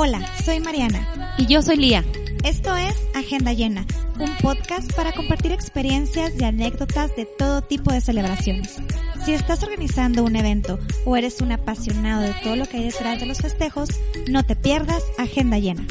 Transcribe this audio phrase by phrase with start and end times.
[0.00, 1.34] Hola, soy Mariana.
[1.38, 2.04] Y yo soy Lía.
[2.44, 3.84] Esto es Agenda Llena,
[4.20, 8.76] un podcast para compartir experiencias y anécdotas de todo tipo de celebraciones.
[9.24, 13.18] Si estás organizando un evento o eres un apasionado de todo lo que hay detrás
[13.18, 13.88] de los festejos,
[14.28, 15.84] no te pierdas Agenda Llena.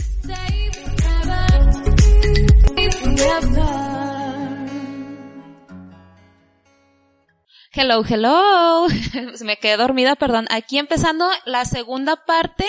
[7.73, 8.87] Hello, hello.
[9.41, 10.47] Me quedé dormida, perdón.
[10.49, 12.65] Aquí empezando la segunda parte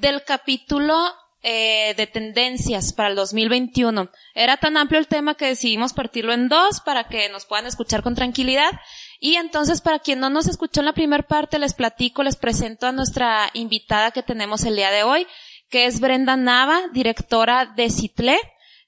[0.00, 0.94] del capítulo
[1.42, 4.10] eh, de tendencias para el 2021.
[4.34, 8.02] Era tan amplio el tema que decidimos partirlo en dos para que nos puedan escuchar
[8.02, 8.72] con tranquilidad.
[9.20, 12.86] Y entonces, para quien no nos escuchó en la primera parte, les platico, les presento
[12.86, 15.26] a nuestra invitada que tenemos el día de hoy,
[15.68, 18.38] que es Brenda Nava, directora de Citle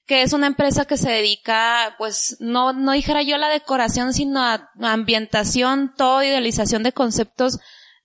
[0.09, 4.41] que es una empresa que se dedica, pues, no, no dijera yo la decoración, sino
[4.41, 7.59] a, ambientación, todo, idealización de conceptos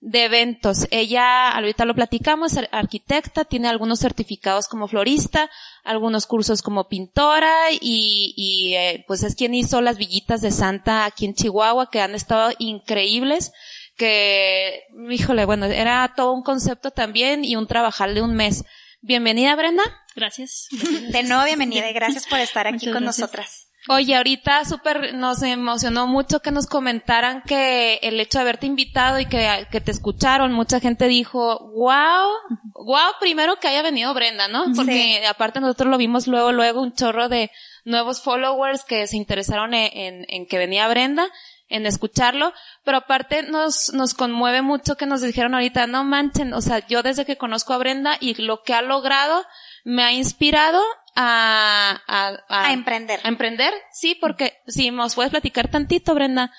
[0.05, 0.87] de eventos.
[0.91, 5.49] Ella, ahorita lo platicamos, es arquitecta, tiene algunos certificados como florista,
[5.83, 11.05] algunos cursos como pintora y, y eh, pues es quien hizo las villitas de Santa
[11.05, 13.51] aquí en Chihuahua que han estado increíbles
[13.97, 18.63] que, híjole, bueno, era todo un concepto también y un trabajar de un mes.
[19.01, 19.83] Bienvenida, Brenda.
[20.15, 20.67] Gracias.
[21.09, 23.64] De nuevo, bienvenida y gracias por estar aquí con nosotras.
[23.87, 29.19] Oye, ahorita súper nos emocionó mucho que nos comentaran que el hecho de haberte invitado
[29.19, 32.31] y que, que te escucharon, mucha gente dijo, wow,
[32.73, 34.65] wow, primero que haya venido Brenda, ¿no?
[34.75, 37.51] Porque aparte nosotros lo vimos luego, luego un chorro de
[37.83, 41.29] nuevos followers que se interesaron en, en que venía Brenda
[41.69, 46.61] en escucharlo, pero aparte nos, nos conmueve mucho que nos dijeron ahorita, no manchen, o
[46.61, 49.43] sea, yo desde que conozco a Brenda y lo que ha logrado
[49.83, 50.81] me ha inspirado
[51.15, 53.19] a, a, a, emprender.
[53.23, 56.51] A emprender, sí, porque si nos puedes platicar tantito, Brenda,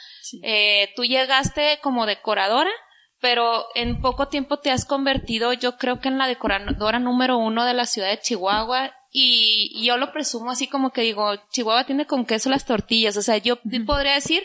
[0.42, 2.70] eh, tú llegaste como decoradora,
[3.20, 7.64] pero en poco tiempo te has convertido, yo creo que en la decoradora número uno
[7.64, 12.06] de la ciudad de Chihuahua y, yo lo presumo así como que digo, Chihuahua tiene
[12.06, 14.42] con queso las tortillas, o sea, yo podría decir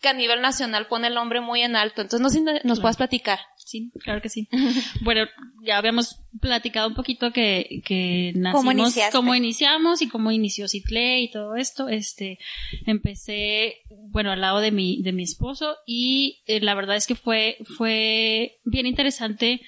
[0.00, 2.02] que a nivel nacional pone el nombre muy en alto.
[2.02, 3.38] Entonces, no sé si nos puedas platicar.
[3.64, 4.46] Sí, claro que sí.
[5.02, 5.26] bueno,
[5.62, 11.30] ya habíamos platicado un poquito que, que nacimos, cómo, iniciamos y cómo inició Citle y
[11.30, 11.88] todo esto.
[11.88, 12.38] Este,
[12.86, 17.14] empecé, bueno, al lado de mi, de mi esposo y eh, la verdad es que
[17.14, 19.62] fue, fue bien interesante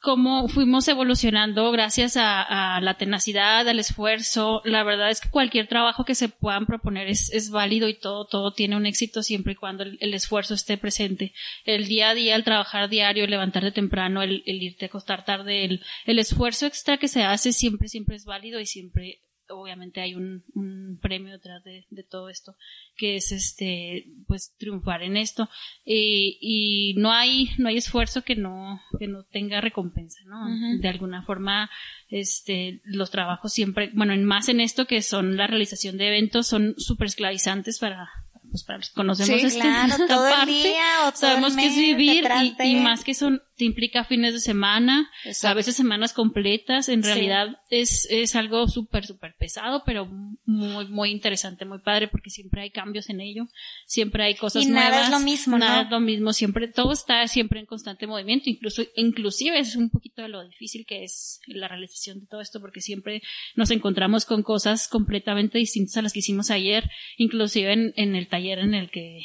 [0.00, 4.62] cómo fuimos evolucionando gracias a, la tenacidad, al esfuerzo.
[4.64, 8.52] La verdad es que cualquier trabajo que se puedan proponer es, válido y todo, todo
[8.52, 11.32] tiene un éxito siempre y cuando el, esfuerzo esté presente.
[11.64, 15.24] El día a día, el trabajar diario, el levantarte temprano, el, el irte a acostar
[15.24, 20.00] tarde, el, el esfuerzo extra que se hace siempre, siempre es válido y siempre obviamente
[20.00, 22.56] hay un, un premio detrás de, de, todo esto,
[22.96, 25.48] que es este, pues triunfar en esto.
[25.84, 30.46] y y no hay, no hay esfuerzo que no, que no tenga recompensa, ¿no?
[30.78, 31.70] De alguna forma,
[32.08, 36.46] este, los trabajos siempre, bueno, en más en esto que son la realización de eventos,
[36.46, 38.08] son súper esclavizantes para,
[38.50, 39.62] pues para los conocemos este,
[40.08, 42.24] todo el día, sabemos que es vivir
[42.64, 45.10] y, más que son te implica fines de semana,
[45.42, 51.10] a veces semanas completas, en realidad es, es algo súper, súper pesado, pero muy, muy
[51.10, 53.48] interesante, muy padre, porque siempre hay cambios en ello,
[53.84, 54.90] siempre hay cosas y nuevas.
[54.90, 58.48] nada es lo mismo, Nada es lo mismo, siempre, todo está siempre en constante movimiento,
[58.48, 62.60] incluso, inclusive es un poquito de lo difícil que es la realización de todo esto,
[62.60, 63.22] porque siempre
[63.56, 68.28] nos encontramos con cosas completamente distintas a las que hicimos ayer, inclusive en, en el
[68.28, 69.22] taller en el que,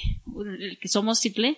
[0.60, 1.56] el que somos Citle,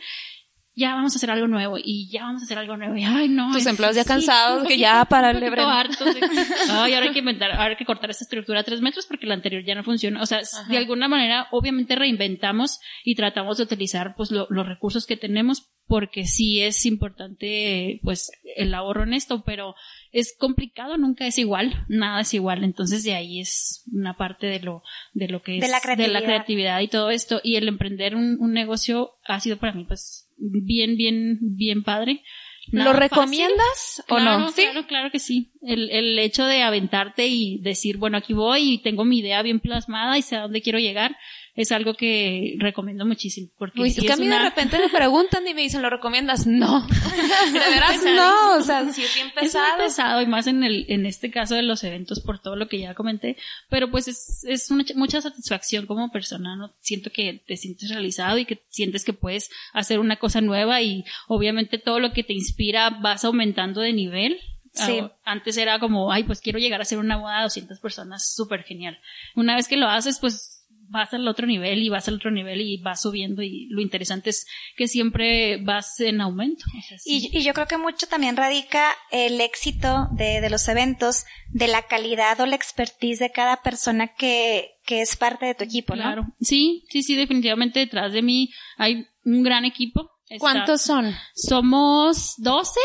[0.76, 3.30] ya vamos a hacer algo nuevo y ya vamos a hacer algo nuevo y ay
[3.30, 6.08] no tus empleados ya cansados que ya para el hartos
[6.70, 9.26] ay ahora hay que inventar ahora hay que cortar esta estructura a tres metros porque
[9.26, 13.64] la anterior ya no funciona o sea de alguna manera obviamente reinventamos y tratamos de
[13.64, 19.44] utilizar pues los recursos que tenemos porque sí es importante pues el ahorro en esto
[19.46, 19.76] pero
[20.12, 22.64] es complicado nunca es igual nada es igual.
[22.64, 26.08] Entonces de ahí es una parte de lo de lo que es de la creatividad,
[26.08, 27.42] de la creatividad y todo esto.
[27.44, 32.24] Y el emprender un, un negocio ha sido para mí pues bien, bien, bien padre.
[32.72, 34.50] ¿Lo recomiendas o no?
[34.50, 34.64] ¿Sí?
[34.64, 35.52] Claro, claro que sí.
[35.62, 39.60] El, el hecho de aventarte y decir, bueno, aquí voy y tengo mi idea bien
[39.60, 41.16] plasmada y sé a dónde quiero llegar,
[41.56, 43.50] es algo que recomiendo muchísimo.
[43.58, 46.46] Porque Uy, es que a mí de repente me preguntan y me dicen, ¿lo recomiendas?
[46.56, 46.88] No.
[46.88, 48.56] de veras no.
[48.58, 49.82] O sea, sí es bien pesado.
[49.82, 52.68] Es pesado y más en el, en este caso de los eventos por todo lo
[52.68, 53.38] que ya comenté.
[53.70, 56.74] Pero pues es, es una, mucha satisfacción como persona, ¿no?
[56.80, 61.04] Siento que te sientes realizado y que sientes que puedes hacer una cosa nueva y
[61.28, 64.40] obviamente todo lo que te inspira vas aumentando de nivel.
[64.74, 65.02] Sí.
[65.24, 68.64] Antes era como, ay, pues quiero llegar a ser una boda de 200 personas, súper
[68.64, 69.00] genial.
[69.34, 72.62] Una vez que lo haces, pues vas al otro nivel y vas al otro nivel
[72.62, 76.66] y vas subiendo y lo interesante es que siempre vas en aumento.
[77.06, 81.84] y, yo creo que mucho también radica el éxito de, de, los eventos, de la
[81.84, 86.04] calidad o la expertise de cada persona que, que es parte de tu equipo, ¿no?
[86.04, 86.28] Claro.
[86.40, 90.12] Sí, sí, sí, definitivamente detrás de mí hay un gran equipo.
[90.40, 91.14] ¿Cuántos son?
[91.36, 92.80] Somos 12,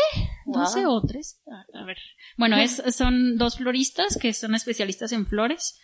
[0.45, 1.41] 12 o 3.
[1.73, 1.97] A, ver.
[2.37, 5.79] Bueno, es, son dos floristas que son especialistas en flores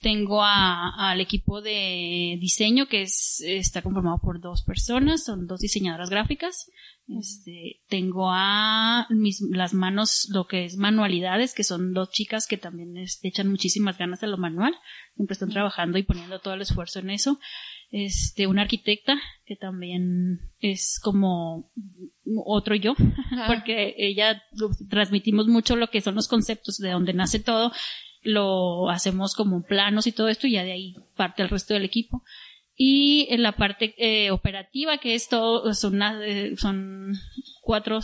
[0.00, 6.08] tengo al equipo de diseño que es, está conformado por dos personas, son dos diseñadoras
[6.08, 6.70] gráficas.
[7.18, 12.56] Este, tengo a mis, las manos, lo que es manualidades, que son dos chicas que
[12.56, 14.74] también echan muchísimas ganas a lo manual.
[15.16, 17.38] Siempre están trabajando y poniendo todo el esfuerzo en eso.
[17.90, 21.72] Este, una arquitecta que también es como
[22.46, 22.94] otro yo,
[23.48, 24.42] porque ella
[24.88, 27.72] transmitimos mucho lo que son los conceptos de donde nace todo
[28.22, 31.84] lo hacemos como planos y todo esto y ya de ahí parte el resto del
[31.84, 32.22] equipo.
[32.76, 37.12] Y en la parte eh, operativa, que es todo, son, eh, son
[37.60, 38.00] cuatro,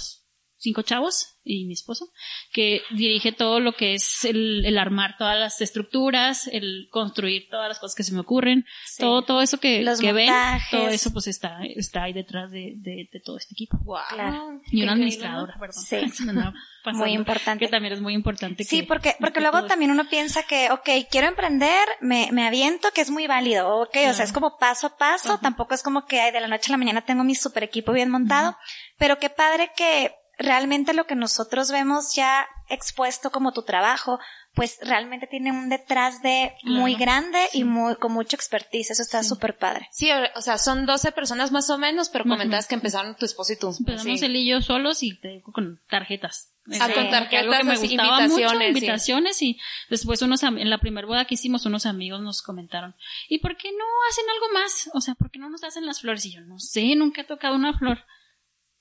[0.58, 2.08] cinco chavos y mi esposo,
[2.52, 7.78] que dirige todo lo que es el, armar todas las estructuras, el construir todas las
[7.78, 8.64] cosas que se me ocurren,
[8.98, 10.32] todo, todo eso que, que ven,
[10.70, 13.78] todo eso pues está, está ahí detrás de, de, todo este equipo.
[13.84, 14.60] Wow.
[14.72, 15.84] Y una administradora, perdón.
[15.84, 15.96] Sí.
[16.92, 17.64] muy importante.
[17.64, 18.64] Que también es muy importante.
[18.64, 23.00] Sí, porque, porque luego también uno piensa que, ok, quiero emprender, me, me aviento, que
[23.00, 26.20] es muy válido, ok, o sea, es como paso a paso, tampoco es como que
[26.20, 28.56] ay, de la noche a la mañana tengo mi super equipo bien montado,
[28.98, 34.18] pero qué padre que realmente lo que nosotros vemos ya expuesto como tu trabajo,
[34.54, 38.90] pues realmente tiene un detrás de muy grande y muy, con mucho expertise.
[38.90, 39.88] Eso está súper padre.
[39.92, 43.52] Sí, o sea, son 12 personas más o menos, pero comentabas que empezaron tu esposo
[43.52, 43.74] y tú.
[43.78, 46.52] Empezamos él y yo solos y te con tarjetas.
[46.80, 50.78] Ah, con tarjetas, algo que me gustaba invitaciones, mucho, invitaciones y después unos, en la
[50.78, 52.96] primera boda que hicimos unos amigos nos comentaron,
[53.28, 54.90] ¿y por qué no hacen algo más?
[54.92, 56.26] O sea, ¿por qué no nos hacen las flores?
[56.26, 58.00] Y yo no sé, nunca he tocado una flor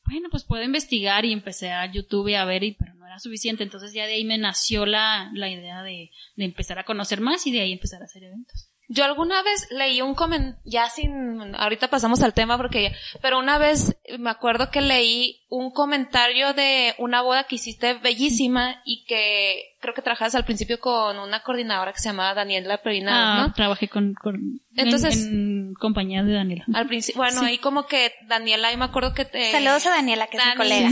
[0.06, 3.64] bueno, pues puedo investigar y empecé a YouTube a ver, y, pero no era suficiente.
[3.64, 7.46] Entonces ya de ahí me nació la, la idea de, de empezar a conocer más
[7.48, 8.70] y de ahí empezar a hacer eventos.
[8.88, 13.58] Yo alguna vez leí un comentario, ya sin, ahorita pasamos al tema porque, pero una
[13.58, 19.76] vez me acuerdo que leí un comentario de una boda que hiciste bellísima y que
[19.80, 23.88] creo que trabajas al principio con una coordinadora que se llamaba Daniela Perina, ah, trabajé
[23.88, 26.66] con, con Entonces, en, compañía de Daniela.
[26.74, 29.52] Al principio, bueno, ahí como que Daniela, ahí me acuerdo que te...
[29.52, 30.90] Saludos a Daniela, que es mi colega.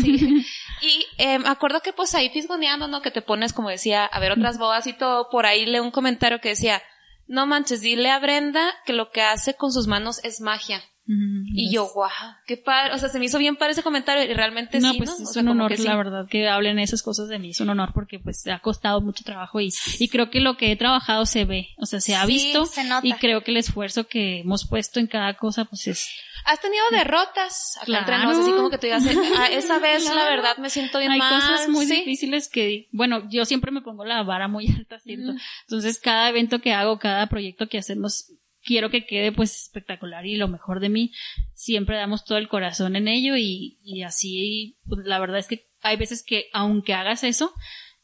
[0.83, 3.01] Y eh, me acuerdo que pues ahí fisgoneando, ¿no?
[3.01, 5.91] Que te pones, como decía, a ver otras bodas y todo, por ahí leí un
[5.91, 6.81] comentario que decía,
[7.33, 10.83] no manches, dile a Brenda que lo que hace con sus manos es magia.
[11.06, 12.09] y yo, guau,
[12.45, 14.97] qué padre, o sea, se me hizo bien para ese comentario y realmente no, sí,
[15.00, 17.91] pues es un honor, la verdad, que hablen esas cosas de mí, es un honor
[17.94, 19.69] porque pues ha costado mucho trabajo y,
[20.00, 22.69] y creo que lo que he trabajado se ve, o sea, se ha visto
[23.01, 26.07] y creo que el esfuerzo que hemos puesto en cada cosa pues es,
[26.45, 28.29] Has tenido derrotas acá claro.
[28.29, 29.03] así como que tú digas,
[29.37, 31.41] ah, esa vez la verdad me siento bien Hay mal.
[31.41, 35.33] Cosas muy difíciles que, bueno, yo siempre me pongo la vara muy alta, ¿cierto?
[35.67, 38.31] Entonces cada evento que hago, cada proyecto que hacemos,
[38.61, 41.11] quiero que quede pues espectacular y lo mejor de mí.
[41.53, 45.69] Siempre damos todo el corazón en ello y, y así, pues, la verdad es que
[45.81, 47.53] hay veces que aunque hagas eso,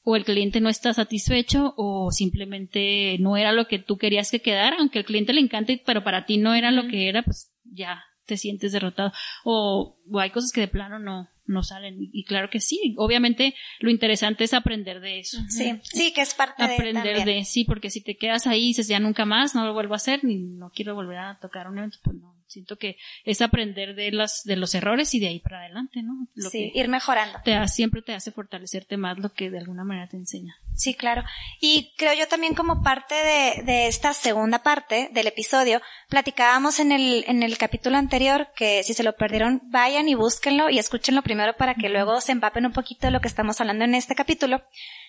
[0.02, 4.42] o el cliente no está satisfecho o simplemente no era lo que tú querías que
[4.42, 7.52] quedara, aunque al cliente le encante, pero para ti no era lo que era, pues
[7.64, 9.12] ya te sientes derrotado
[9.44, 11.98] o, hay cosas que de plano no, no salen.
[12.00, 15.40] Y claro que sí, obviamente lo interesante es aprender de eso.
[15.50, 18.68] Sí, sí, que es parte de Aprender de, sí, porque si te quedas ahí y
[18.68, 21.68] dices ya nunca más, no lo vuelvo a hacer, ni no quiero volver a tocar
[21.68, 25.28] un evento, pues no, siento que es aprender de las de los errores y de
[25.28, 26.28] ahí para adelante, ¿no?
[26.36, 27.40] Lo sí, ir mejorando.
[27.44, 30.56] Te siempre te hace fortalecerte más lo que de alguna manera te enseña.
[30.74, 31.24] Sí, claro.
[31.60, 36.92] Y creo yo también como parte de, de esta segunda parte del episodio, platicábamos en
[36.92, 41.22] el, en el capítulo anterior que si se lo perdieron, vayan y búsquenlo y escúchenlo
[41.22, 44.16] primero para que luego se empapen un poquito de lo que estamos hablando en este
[44.16, 44.64] capítulo,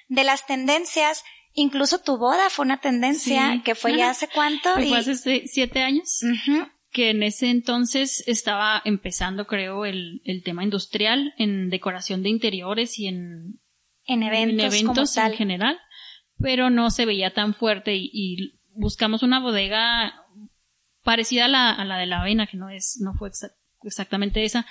[0.09, 4.73] de las tendencias Incluso tu boda fue una tendencia que fue ya hace cuánto.
[4.75, 6.21] Fue hace siete años
[6.91, 12.99] que en ese entonces estaba empezando, creo, el, el tema industrial en decoración de interiores
[12.99, 13.61] y en,
[14.07, 15.79] en eventos, en, eventos en general,
[16.39, 20.15] pero no se veía tan fuerte y, buscamos una bodega
[21.03, 23.31] parecida a la, a la de la avena, que no es, no fue
[23.83, 24.65] exactamente esa,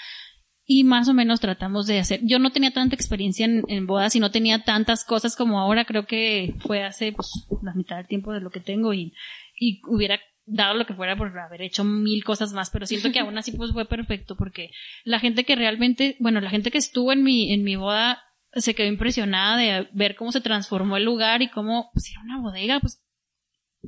[0.66, 2.22] y más o menos tratamos de hacer.
[2.24, 5.86] Yo no tenía tanta experiencia en, en, bodas y no tenía tantas cosas como ahora,
[5.86, 9.14] creo que fue hace pues la mitad del tiempo de lo que tengo y,
[9.60, 13.20] y hubiera dado lo que fuera por haber hecho mil cosas más, pero siento que
[13.20, 14.72] aún así pues fue perfecto porque
[15.04, 18.74] la gente que realmente, bueno, la gente que estuvo en mi, en mi boda se
[18.74, 22.80] quedó impresionada de ver cómo se transformó el lugar y cómo, pues era una bodega,
[22.80, 23.04] pues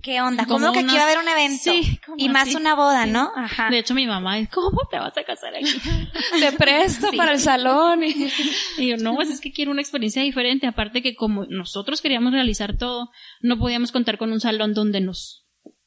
[0.02, 0.46] ¿Qué onda?
[0.46, 1.64] ¿Cómo que aquí va a haber un evento?
[1.64, 3.30] Sí, y más una boda, ¿no?
[3.36, 3.70] Ajá.
[3.70, 5.66] De hecho, mi mamá es, ¿cómo te vas a casar aquí?
[6.40, 8.02] te presto para el salón.
[8.04, 10.66] Y, yo, no, pues es que quiero una experiencia diferente.
[10.66, 15.41] Aparte que como nosotros queríamos realizar todo, no podíamos contar con un salón donde nos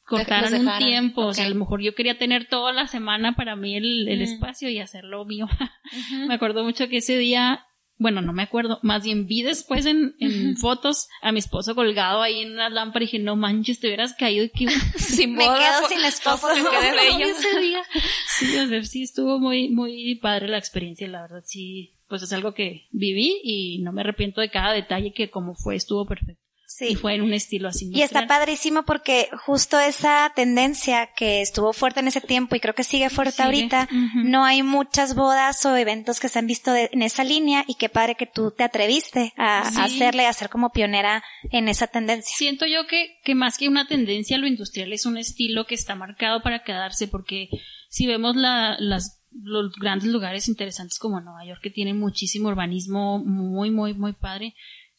[0.05, 1.25] cortaran un tiempo.
[1.25, 4.69] O sea, a lo mejor yo quería tener toda la semana para mí el, espacio
[4.69, 5.47] y hacerlo mío.
[6.27, 7.65] Me acuerdo mucho que ese día
[7.97, 12.21] bueno, no me acuerdo, más bien vi después en, en fotos a mi esposo colgado
[12.21, 14.65] ahí en una lámpara y dije, no manches, te hubieras caído que
[14.97, 15.53] sin boda.
[15.53, 16.47] Me quedo sin esposo.
[16.49, 17.25] Me quedé bello.
[17.25, 17.81] ese día.
[18.27, 22.33] Sí, o sea, sí estuvo muy, muy padre la experiencia, la verdad, sí, pues es
[22.33, 26.44] algo que viví y no me arrepiento de cada detalle que como fue, estuvo perfecto.
[26.67, 26.87] Sí.
[26.89, 27.89] Y fue en un estilo así.
[27.93, 32.73] Y está padrísimo porque justo esa tendencia que estuvo fuerte en ese tiempo y creo
[32.73, 37.01] que sigue fuerte ahorita, no hay muchas bodas o eventos que se han visto en
[37.01, 41.23] esa línea y qué padre que tú te atreviste a, hacerle, a ser como pionera
[41.51, 42.35] en esa tendencia.
[42.35, 45.95] Siento yo que, que más que una tendencia, lo industrial es un estilo que está
[45.95, 47.49] marcado para quedarse porque
[47.89, 53.19] si vemos la, las los grandes lugares interesantes como Nueva York que tienen muchísimo urbanismo
[53.19, 54.55] muy muy muy padre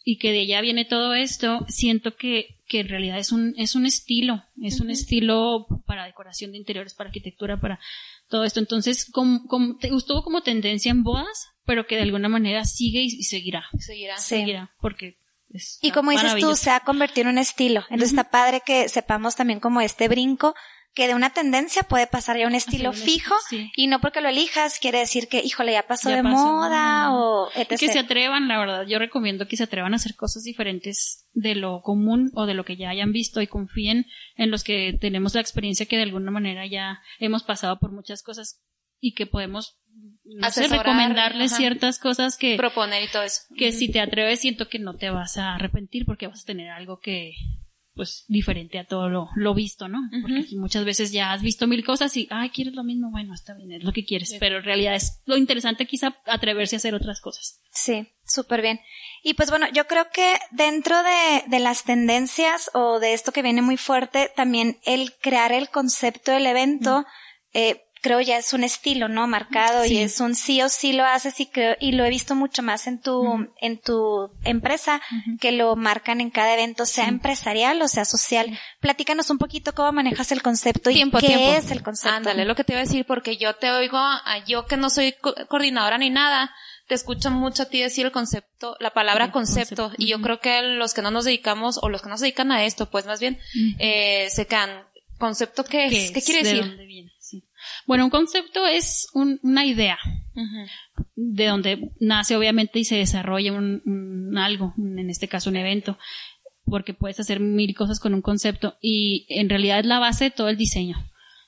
[0.09, 3.75] y que de allá viene todo esto, siento que, que en realidad es un, es
[3.75, 7.81] un estilo, es un estilo para decoración de interiores, para arquitectura, para
[8.29, 8.61] todo esto.
[8.61, 13.25] Entonces, como, como, estuvo como tendencia en bodas, pero que de alguna manera sigue y,
[13.25, 13.65] seguirá.
[13.81, 14.17] Seguirá.
[14.19, 15.19] Seguirá, porque
[15.81, 17.81] y como dices tú, se ha convertido en un estilo.
[17.91, 20.55] Entonces está padre que sepamos también como este brinco
[20.97, 23.35] que de una tendencia puede pasar ya a un estilo fijo
[23.77, 27.79] y no porque lo elijas quiere decir que, híjole, ya pasó de moda o etc.
[27.79, 31.55] Que se atrevan, la verdad, yo recomiendo que se atrevan a hacer cosas diferentes de
[31.55, 35.35] lo común o de lo que ya hayan visto y confíen en los que tenemos
[35.35, 38.63] la experiencia que de alguna manera ya hemos pasado por muchas cosas
[38.99, 39.79] y que podemos
[40.25, 43.43] no recomendarles ciertas cosas que proponer y todo eso.
[43.55, 46.71] Que si te atreves siento que no te vas a arrepentir porque vas a tener
[46.71, 47.35] algo que
[47.97, 49.99] pues diferente a todo lo, lo visto, ¿no?
[50.21, 53.11] Porque muchas veces ya has visto mil cosas y, ay, ¿quieres lo mismo?
[53.11, 56.77] Bueno, está bien, es lo que quieres, pero en realidad es lo interesante quizá atreverse
[56.77, 57.63] a hacer otras cosas.
[57.71, 58.81] Sí, súper bien.
[59.23, 63.43] Y pues bueno, yo creo que dentro de, de las tendencias o de esto que
[63.43, 67.07] viene muy fuerte, también el crear el concepto del evento,
[67.55, 69.27] eh, creo ya es un estilo, ¿no?
[69.27, 72.37] Marcado y es un sí o sí lo haces y creo, y lo he visto
[72.37, 75.03] mucho más en tu, en tu empresa,
[75.41, 78.57] que lo marcan en cada evento, sea empresarial o sea social.
[78.81, 82.17] Platícanos un poquito cómo manejas el concepto y qué es el concepto.
[82.17, 84.89] Ándale, lo que te iba a decir, porque yo te oigo, a yo que no
[84.89, 85.15] soy
[85.49, 86.55] coordinadora ni nada,
[86.87, 90.63] te escucho mucho a ti decir el concepto, la palabra concepto, y yo creo que
[90.63, 93.19] los que no nos dedicamos, o los que no se dedican a esto, pues más
[93.19, 93.41] bien,
[93.81, 94.87] eh, se quedan,
[95.19, 96.13] ¿concepto qué es?
[96.13, 97.11] ¿Qué, quiere decir?
[97.87, 99.99] Bueno, un concepto es una idea
[101.15, 105.99] de donde nace obviamente y se desarrolla un, algo, en este caso un evento,
[106.65, 110.31] porque puedes hacer mil cosas con un concepto y en realidad es la base de
[110.31, 110.97] todo el diseño.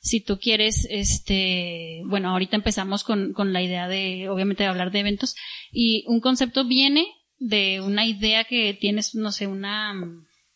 [0.01, 4.93] Si tú quieres, este, bueno, ahorita empezamos con, con la idea de, obviamente, de hablar
[4.93, 5.35] de eventos
[5.73, 7.07] y un concepto viene
[7.39, 9.93] de una idea que tienes, no sé, una,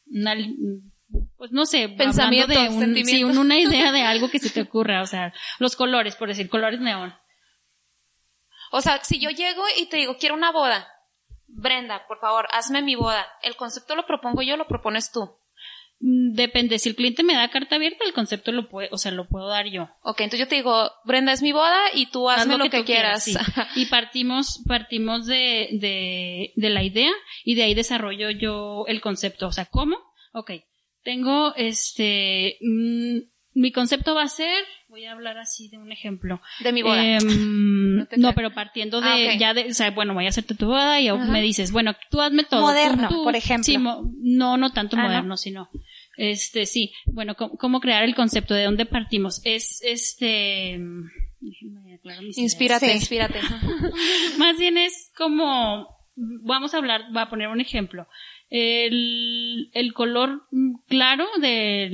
[0.06, 0.36] una
[1.36, 5.02] pues no sé, pensamiento de un, sí, una idea de algo que se te ocurra,
[5.02, 7.14] o sea, los colores, por decir, colores neón.
[8.70, 10.88] O sea, si yo llego y te digo, quiero una boda,
[11.54, 13.26] Brenda, por favor, hazme mi boda.
[13.42, 15.36] ¿El concepto lo propongo yo o lo propones tú?
[16.00, 19.12] Mm, depende, si el cliente me da carta abierta, el concepto lo puede, o sea,
[19.12, 19.88] lo puedo dar yo.
[20.02, 23.26] Ok, entonces yo te digo, Brenda es mi boda y tú hazme lo, que, quieras.
[23.76, 27.12] y partimos, partimos de, de, de la idea
[27.44, 29.46] y de ahí desarrollo yo el concepto.
[29.48, 29.98] O sea, ¿cómo?
[30.32, 30.52] Ok,
[31.02, 33.18] tengo este, mm,
[33.54, 36.40] mi concepto va a ser, voy a hablar así de un ejemplo.
[36.60, 37.04] De mi boda.
[37.04, 40.66] Em, no, pero partiendo de, ah, ya de, o sea, bueno, voy a hacerte tu
[40.66, 42.62] boda y me dices, bueno, tú hazme todo.
[42.62, 43.64] Moderno, por ejemplo.
[43.64, 45.68] Sí, no, no tanto ah, moderno, sino,
[46.16, 48.54] este, sí, bueno, ¿cómo, crear el concepto?
[48.54, 49.42] ¿De dónde partimos?
[49.44, 50.80] Es, este,
[52.36, 53.40] inspírate, inspírate.
[54.38, 58.06] Más bien es como, vamos a hablar, voy a poner un ejemplo
[58.54, 60.42] el, el color
[60.86, 61.88] claro de,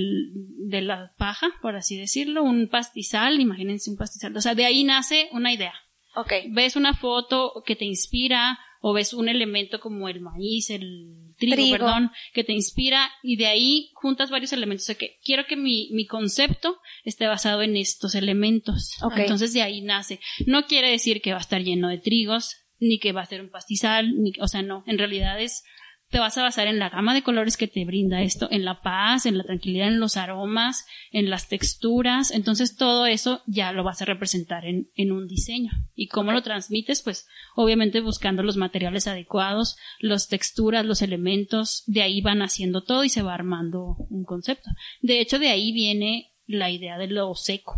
[0.67, 4.83] de la paja, por así decirlo, un pastizal, imagínense un pastizal, o sea, de ahí
[4.83, 5.73] nace una idea.
[6.17, 6.51] Okay.
[6.51, 11.71] Ves una foto que te inspira o ves un elemento como el maíz, el trigo,
[11.71, 14.85] perdón, que te inspira y de ahí juntas varios elementos.
[14.85, 18.97] O sea, que quiero que mi, mi concepto esté basado en estos elementos.
[19.01, 19.23] Okay.
[19.23, 20.19] Entonces de ahí nace.
[20.45, 23.43] No quiere decir que va a estar lleno de trigos, ni que va a ser
[23.43, 25.63] un pastizal, ni, o sea, no, en realidad es
[26.11, 28.81] te vas a basar en la gama de colores que te brinda esto, en la
[28.81, 32.31] paz, en la tranquilidad, en los aromas, en las texturas.
[32.31, 35.71] Entonces todo eso ya lo vas a representar en, en un diseño.
[35.95, 37.03] ¿Y cómo lo transmites?
[37.03, 43.05] Pues obviamente buscando los materiales adecuados, las texturas, los elementos, de ahí van haciendo todo
[43.05, 44.71] y se va armando un concepto.
[45.03, 47.75] De hecho, de ahí viene la idea de lo seco.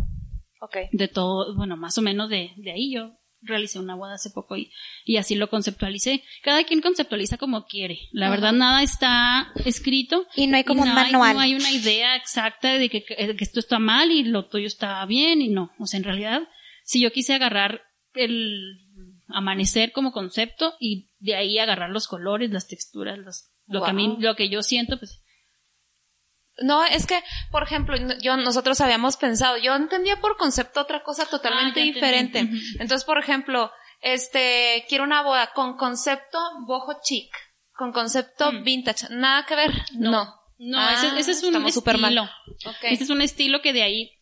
[0.61, 0.85] Okay.
[0.91, 4.55] De todo, bueno, más o menos de, de ahí yo realicé una boda hace poco
[4.55, 4.71] y,
[5.05, 6.23] y así lo conceptualicé.
[6.43, 7.99] Cada quien conceptualiza como quiere.
[8.11, 10.27] La verdad, nada está escrito.
[10.35, 11.35] Y no hay como un manual.
[11.35, 15.05] no hay una idea exacta de que, que, esto está mal y lo tuyo está
[15.05, 15.71] bien y no.
[15.79, 16.41] O sea, en realidad,
[16.83, 17.81] si yo quise agarrar
[18.13, 18.79] el
[19.27, 23.93] amanecer como concepto y de ahí agarrar los colores, las texturas, los, lo que a
[23.93, 25.21] mí, lo que yo siento, pues
[26.63, 31.25] no, es que, por ejemplo, yo, nosotros habíamos pensado, yo entendía por concepto otra cosa
[31.25, 32.39] totalmente ah, diferente.
[32.79, 37.31] Entonces, por ejemplo, este, quiero una boda con concepto boho chic,
[37.73, 38.63] con concepto mm.
[38.63, 40.41] vintage, nada que ver, no.
[40.63, 42.29] No, ese, es ah, un estilo.
[42.83, 44.20] Ese es un estilo que de ahí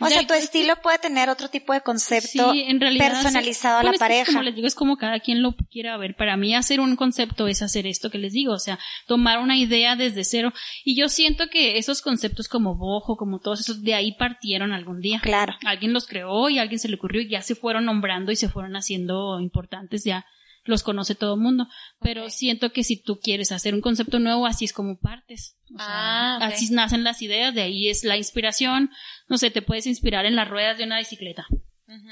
[0.00, 2.52] o sea, tu estilo puede tener otro tipo de concepto
[2.98, 4.26] personalizado a la pareja.
[4.26, 6.14] como les digo, es como cada quien lo quiera ver.
[6.16, 9.56] Para mí hacer un concepto es hacer esto que les digo, o sea, tomar una
[9.56, 10.52] idea desde cero.
[10.84, 15.00] Y yo siento que esos conceptos como bojo, como todos esos, de ahí partieron algún
[15.00, 15.20] día.
[15.20, 15.54] Claro.
[15.64, 18.48] Alguien los creó y alguien se le ocurrió y ya se fueron nombrando y se
[18.48, 20.26] fueron haciendo importantes ya
[20.64, 21.66] los conoce todo el mundo.
[22.00, 25.56] Pero siento que si tú quieres hacer un concepto nuevo, así es como partes.
[25.78, 28.90] ah, Así nacen las ideas, de ahí es la inspiración.
[29.28, 31.46] No sé, te puedes inspirar en las ruedas de una bicicleta.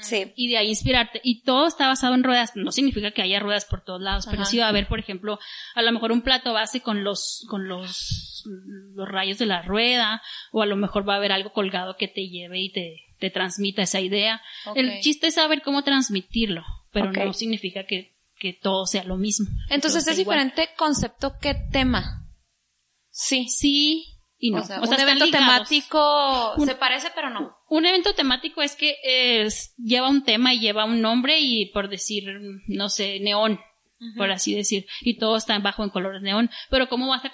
[0.01, 0.33] Sí.
[0.35, 1.21] Y de ahí inspirarte.
[1.23, 2.51] Y todo está basado en ruedas.
[2.55, 5.39] No significa que haya ruedas por todos lados, pero sí va a haber, por ejemplo,
[5.73, 8.43] a lo mejor un plato base con los, con los,
[8.93, 12.09] los rayos de la rueda, o a lo mejor va a haber algo colgado que
[12.09, 14.41] te lleve y te, te transmita esa idea.
[14.75, 19.47] El chiste es saber cómo transmitirlo, pero no significa que que todo sea lo mismo.
[19.69, 22.27] Entonces es diferente concepto que tema.
[23.11, 23.47] Sí.
[23.49, 24.61] Sí y no.
[24.61, 27.57] O sea, un evento temático se parece pero no.
[27.69, 31.89] Un evento temático es que es, lleva un tema y lleva un nombre y por
[31.89, 32.23] decir,
[32.67, 33.59] no sé, neón
[34.15, 37.31] por así decir, y todo está bajo en colores neón, pero ¿cómo vas a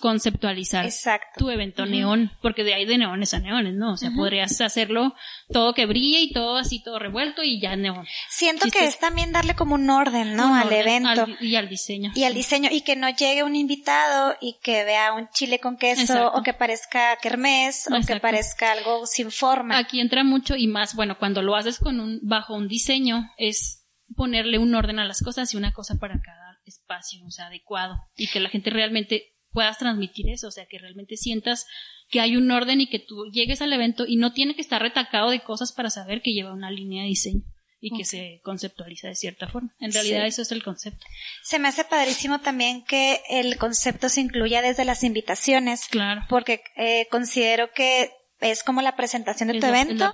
[0.00, 0.88] conceptualizar
[1.36, 2.32] tu evento neón?
[2.42, 3.92] Porque de ahí de neones a neones, ¿no?
[3.92, 5.14] O sea, podrías hacerlo
[5.50, 8.06] todo que brille y todo así, todo revuelto y ya neón.
[8.28, 10.54] Siento que es también darle como un orden, ¿no?
[10.54, 11.26] al evento.
[11.40, 12.12] y al diseño.
[12.14, 15.76] Y al diseño, y que no llegue un invitado y que vea un chile con
[15.76, 19.78] queso, o que parezca kermés, o que parezca algo sin forma.
[19.78, 23.77] Aquí entra mucho y más, bueno, cuando lo haces con un, bajo un diseño, es
[24.18, 27.96] ponerle un orden a las cosas y una cosa para cada espacio, o sea, adecuado,
[28.16, 31.66] y que la gente realmente puedas transmitir eso, o sea, que realmente sientas
[32.10, 34.82] que hay un orden y que tú llegues al evento y no tiene que estar
[34.82, 37.42] retacado de cosas para saber que lleva una línea de diseño
[37.80, 39.72] y que se conceptualiza de cierta forma.
[39.78, 41.06] En realidad eso es el concepto.
[41.44, 45.86] Se me hace padrísimo también que el concepto se incluya desde las invitaciones.
[45.86, 46.22] Claro.
[46.28, 50.10] Porque eh, considero que es como la presentación de tu evento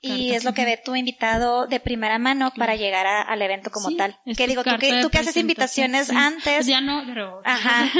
[0.00, 3.94] y es lo que ve tu invitado de primera mano para llegar al evento como
[3.96, 4.16] tal.
[4.36, 6.54] Que digo, tú que, tú que haces invitaciones antes.
[6.54, 7.40] Pues ya no, pero.
[7.44, 7.90] Ajá,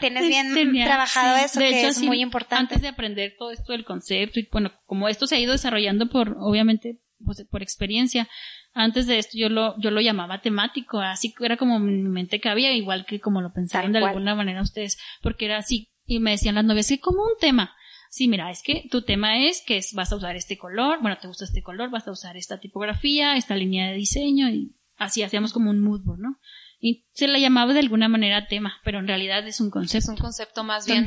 [0.00, 2.74] tienes bien trabajado eso, que es muy importante.
[2.74, 6.08] Antes de aprender todo esto del concepto, y bueno, como esto se ha ido desarrollando
[6.08, 8.28] por, obviamente, pues, por experiencia,
[8.72, 12.40] antes de esto yo lo, yo lo llamaba temático, así que era como mi mente
[12.40, 16.32] cabía, igual que como lo pensaron de alguna manera ustedes, porque era así, y me
[16.32, 17.74] decían las novias, que como un tema,
[18.16, 21.28] sí, mira, es que tu tema es que vas a usar este color, bueno, te
[21.28, 25.52] gusta este color, vas a usar esta tipografía, esta línea de diseño y así hacíamos
[25.52, 26.38] como un mood board, ¿no?
[26.80, 29.98] Y se la llamaba de alguna manera tema, pero en realidad es un concepto.
[29.98, 31.04] Es un concepto más bien.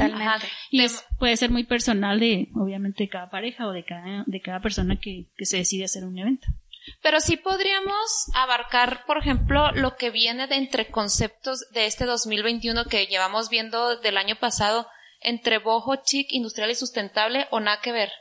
[0.70, 0.86] y
[1.18, 5.00] puede ser muy personal de, obviamente, de cada pareja o de cada, de cada persona
[5.00, 6.46] que, que se decide hacer un evento.
[7.02, 12.86] Pero sí podríamos abarcar, por ejemplo, lo que viene de entre conceptos de este 2021
[12.86, 14.88] que llevamos viendo del año pasado,
[15.20, 18.12] entre boho, chic, industrial y sustentable o nada que ver.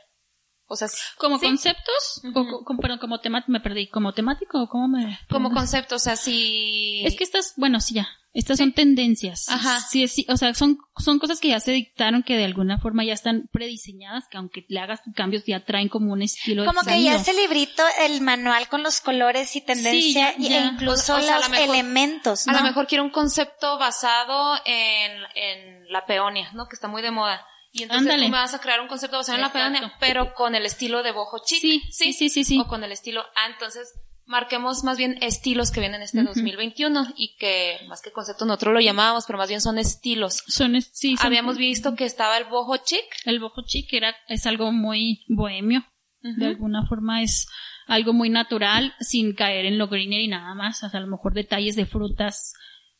[0.71, 5.19] O sea, como conceptos, o, como, como temático, me perdí, como temático o cómo me...
[5.27, 7.01] Como conceptos, o sea, si...
[7.05, 9.49] Es que estas, bueno, sí, ya, estas son tendencias.
[9.49, 9.79] Ajá.
[9.79, 13.03] Sí, sí, o sea, son, son cosas que ya se dictaron que de alguna forma
[13.03, 17.01] ya están prediseñadas, que aunque le hagas cambios ya traen como un estilo Como que
[17.01, 22.53] ya ese librito, el manual con los colores y tendencia e incluso los elementos, A
[22.53, 26.67] lo mejor quiero un concepto basado en, en la peonia, ¿no?
[26.67, 27.43] Que está muy de moda.
[27.71, 30.55] Y entonces tú me vas a crear un concepto basado en la peonia, pero con
[30.55, 31.61] el estilo de boho chic.
[31.61, 32.59] Sí, sí, sí, sí, sí.
[32.59, 33.93] O con el estilo, ah, entonces
[34.25, 38.79] marquemos más bien estilos que vienen este 2021 y que más que concepto nosotros lo
[38.79, 40.43] llamábamos, pero más bien son estilos.
[40.47, 43.05] Son, sí, Habíamos visto que estaba el boho chic.
[43.25, 45.83] El boho chic era, es algo muy bohemio.
[46.21, 47.47] De alguna forma es
[47.87, 50.83] algo muy natural sin caer en lo greener y nada más.
[50.83, 52.53] O sea, a lo mejor detalles de frutas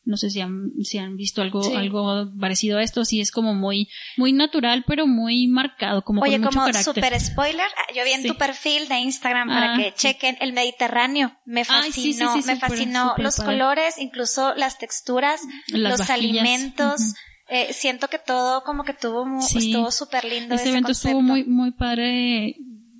[0.09, 3.53] no sé si han, si han visto algo, algo parecido a esto, sí es como
[3.53, 8.03] muy, muy natural, pero muy marcado, como Oye, con mucho como super spoiler, ah, yo
[8.03, 12.55] vi en tu perfil de Instagram para ah, que chequen el Mediterráneo, me fascinó, me
[12.55, 17.13] fascinó los colores, incluso las texturas, los alimentos,
[17.47, 20.55] eh, siento que todo como que tuvo, estuvo súper lindo.
[20.55, 22.55] Ese, evento estuvo muy, muy padre,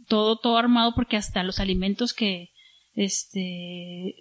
[0.08, 2.50] todo, todo armado porque hasta los alimentos que,
[2.93, 4.15] este,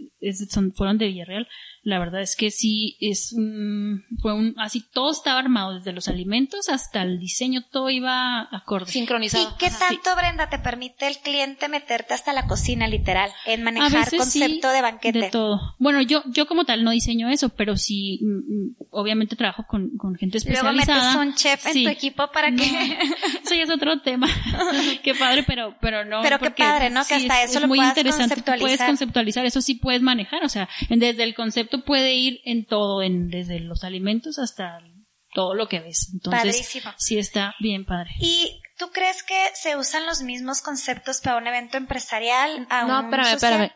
[0.48, 1.48] son, fueron de Villarreal,
[1.82, 6.08] la verdad es que sí es un, fue un, así todo estaba armado, desde los
[6.08, 8.90] alimentos hasta el diseño, todo iba acorde.
[8.90, 9.54] Sincronizado.
[9.54, 14.10] ¿Y qué tanto, Brenda, te permite el cliente meterte hasta la cocina, literal, en manejar
[14.10, 15.18] concepto de banquete?
[15.18, 15.76] De todo.
[15.78, 19.96] Bueno, yo, yo como tal no diseño eso, pero sí, mm, mm, obviamente trabajo con,
[19.96, 20.72] con gente especializada.
[20.72, 22.64] Luego metes un chef en tu equipo para que...
[23.44, 24.28] eso ya es otro tema.
[25.02, 26.22] qué padre, pero, pero no.
[26.22, 27.04] Pero qué padre, ¿no?
[27.04, 28.34] Que hasta eso lo muy interesante.
[28.34, 28.58] Conceptualizar.
[28.58, 33.02] Puedes conceptualizar, eso sí puedes manejar, o sea, desde el concepto puede ir en todo,
[33.02, 34.80] en, desde los alimentos hasta
[35.32, 36.10] todo lo que ves.
[36.12, 38.10] Entonces, sí está bien padre.
[38.20, 42.66] ¿Y tú crees que se usan los mismos conceptos para un evento empresarial?
[42.68, 43.70] no, espérame, espérame.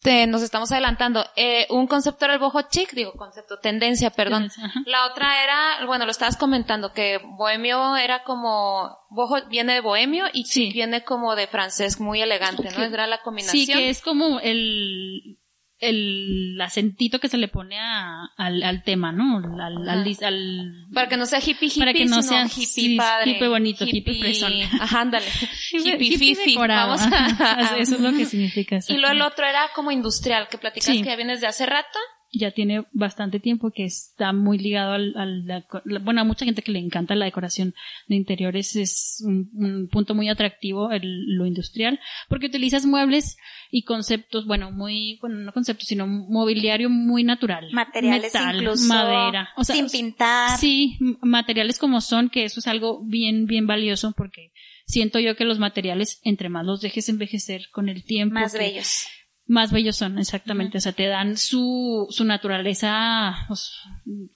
[0.00, 1.26] Te, nos estamos adelantando.
[1.34, 4.48] Eh, un concepto era el boho chic, digo concepto, tendencia, perdón.
[4.86, 10.26] La otra era, bueno, lo estabas comentando, que bohemio era como, boho viene de bohemio
[10.32, 12.84] y chic viene como de francés, muy elegante, ¿no?
[12.84, 13.66] Era la combinación.
[13.66, 15.37] Sí, que es como el,
[15.80, 19.38] el acentito que se le pone a, al, al tema, ¿no?
[19.62, 23.48] Al, al, para que no sea hippie hippie, para que no sea hippie padre, hippie
[23.48, 25.26] bonito, hippie, hippie Ajá, ándale.
[25.72, 26.56] hippie, fifi.
[26.56, 28.78] Vamos a, Eso es lo que significa.
[28.88, 31.98] Y luego el otro era como industrial, que platicas que ya vienes de hace rato
[32.30, 35.64] ya tiene bastante tiempo que está muy ligado al, al
[36.02, 37.74] bueno a mucha gente que le encanta la decoración
[38.06, 43.38] de interiores es un, punto muy atractivo el, lo industrial porque utilizas muebles
[43.70, 47.70] y conceptos bueno muy bueno no conceptos sino mobiliario muy natural.
[47.72, 50.58] Materiales incluso madera o sea, sin pintar.
[50.58, 54.52] sí materiales como son que eso es algo bien bien valioso porque
[54.84, 59.06] siento yo que los materiales entre más los dejes envejecer con el tiempo más bellos
[59.48, 60.78] más bellos son, exactamente.
[60.78, 63.72] O sea, te dan su, su naturaleza pues,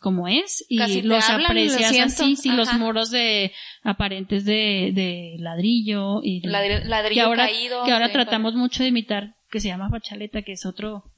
[0.00, 6.40] como es y los aprecias así, sí, los moros de aparentes de, de ladrillo y
[6.46, 10.52] ladrillo que ahora, caído, que ahora tratamos mucho de imitar que se llama fachaleta, que
[10.52, 11.12] es otro,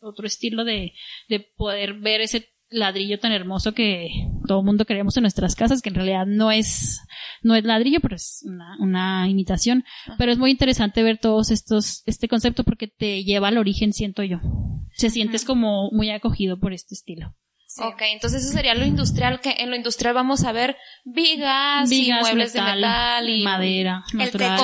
[0.00, 0.92] otro estilo de,
[1.30, 4.10] de poder ver ese ladrillo tan hermoso que
[4.46, 7.00] todo el mundo queremos en nuestras casas, que en realidad no es,
[7.42, 9.84] no es ladrillo, pero es una, una imitación.
[10.18, 14.22] Pero es muy interesante ver todos estos, este concepto porque te lleva al origen, siento
[14.22, 14.40] yo.
[14.92, 17.34] Se sientes como muy acogido por este estilo.
[17.80, 22.12] Ok, entonces eso sería lo industrial, que en lo industrial vamos a ver vigas, y
[22.12, 24.58] muebles de metal y madera, natural,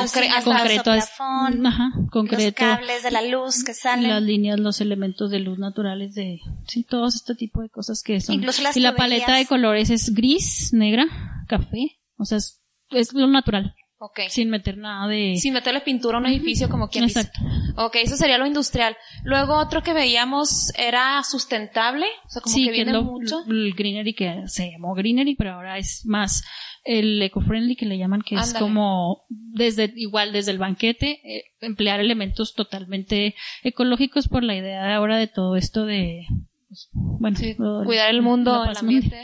[0.44, 5.40] concreto, ajá, concreto, los cables de la luz que salen, las líneas, los elementos de
[5.40, 8.42] luz naturales de, sí, todos este tipo de cosas que son.
[8.42, 11.06] y la paleta de colores es gris, negra,
[11.48, 13.74] café, o sea, es lo natural.
[13.96, 14.28] Okay.
[14.28, 15.36] Sin meter nada de...
[15.36, 17.40] Sin meterle pintura a un edificio como quien Exacto.
[17.76, 18.96] Ok, eso sería lo industrial.
[19.22, 23.44] Luego otro que veíamos era sustentable, o sea, como que viene lo, mucho.
[23.48, 26.44] El greenery que se llamó greenery, pero ahora es más
[26.84, 32.00] el eco-friendly que le llaman, que es como desde, igual desde el banquete, eh, emplear
[32.00, 36.26] elementos totalmente ecológicos por la idea de ahora de todo esto de
[36.74, 39.16] pues, bueno, cuidar el mundo, el ambiente.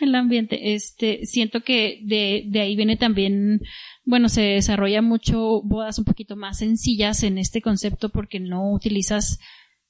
[0.00, 0.74] el ambiente.
[0.74, 3.60] Este, siento que de, de ahí viene también,
[4.04, 9.38] bueno, se desarrolla mucho bodas un poquito más sencillas en este concepto porque no utilizas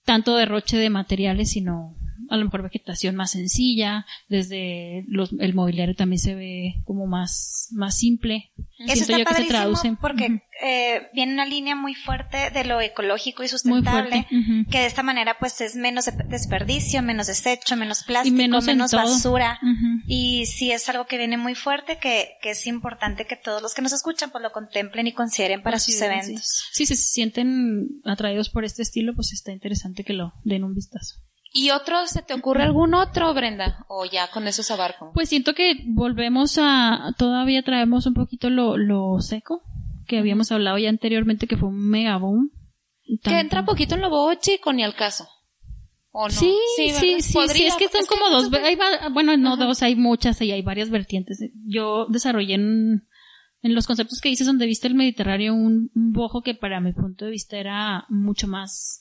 [0.05, 1.97] tanto derroche de materiales, sino
[2.29, 7.69] a lo mejor vegetación más sencilla, desde los, el mobiliario también se ve como más,
[7.73, 8.53] más simple.
[8.79, 9.97] Eso está que se traduce.
[10.01, 14.27] porque eh, viene una línea muy fuerte de lo ecológico y sustentable,
[14.71, 19.59] que de esta manera pues es menos desperdicio, menos desecho, menos plástico, menos, basura.
[20.07, 23.75] Y sí es algo que viene muy fuerte, que, que es importante que todos los
[23.75, 26.69] que nos escuchan pues lo contemplen y consideren para sus eventos.
[26.73, 30.75] Sí, si se sienten atraídos por este estilo, pues está interesante que lo den un
[30.75, 31.17] vistazo.
[31.53, 33.85] ¿Y otro, se te ocurre algún otro, Brenda?
[33.89, 35.13] ¿O ya con eso se abarco?
[35.15, 39.63] Pues siento que volvemos a, todavía traemos un poquito lo, lo seco,
[40.07, 42.51] que habíamos hablado ya anteriormente, que fue un mega boom.
[43.23, 45.27] Que entra poquito en lo boho chico, ni al caso.
[46.11, 46.35] ¿O no?
[46.35, 48.51] Sí, sí, sí, sí, es que son como dos,
[49.13, 51.39] bueno, no dos, hay muchas y hay varias vertientes.
[51.67, 53.09] Yo desarrollé en,
[53.63, 57.25] en los conceptos que dices donde viste el Mediterráneo un, bojo que para mi punto
[57.25, 59.01] de vista era mucho más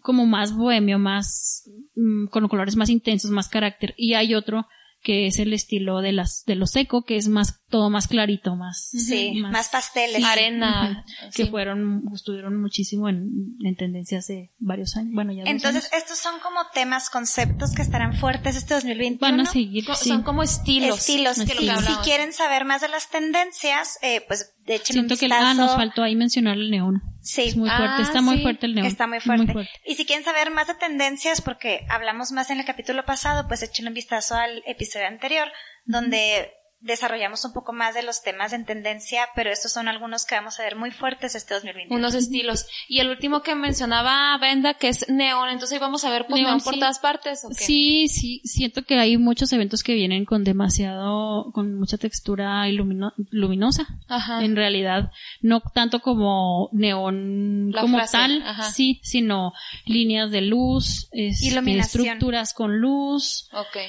[0.00, 3.94] como más bohemio, más mm, con colores más intensos, más carácter.
[3.96, 4.66] Y hay otro
[5.02, 8.56] que es el estilo de las de lo seco, que es más todo más clarito,
[8.56, 15.12] más sí, más, pasteles, arena, que fueron estuvieron muchísimo en, en tendencia hace varios años.
[15.14, 19.18] Bueno, ya Entonces, estos son como temas, conceptos que estarán fuertes este 2021.
[19.20, 20.98] Van a seguir, son como estilos.
[20.98, 25.26] Estilos, que si quieren saber más de las tendencias, eh, pues de hecho Siento que
[25.32, 27.02] ah, nos faltó ahí mencionar el neón.
[27.22, 27.44] Sí.
[27.44, 28.86] Es muy fuerte, está muy fuerte el neón.
[28.86, 29.68] Está muy fuerte.
[29.86, 33.62] Y si quieren saber más de tendencias, porque hablamos más en el capítulo pasado, pues
[33.62, 35.48] echen un vistazo al episodio anterior,
[35.86, 40.36] donde desarrollamos un poco más de los temas en tendencia, pero estos son algunos que
[40.36, 41.98] vamos a ver muy fuertes este 2021.
[41.98, 42.66] Unos estilos.
[42.86, 46.60] Y el último que mencionaba Venda, que es neón, entonces vamos a ver pues neón,
[46.60, 47.44] por todas partes.
[47.44, 52.64] ¿o Sí, sí, siento que hay muchos eventos que vienen con demasiado, con mucha textura
[52.68, 53.86] luminosa.
[54.06, 54.44] Ajá.
[54.44, 55.10] En realidad,
[55.40, 59.52] no tanto como neón como tal, sí, sino
[59.84, 63.48] líneas de luz, este, estructuras con luz.
[63.52, 63.88] Okay.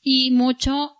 [0.00, 0.94] Y mucho,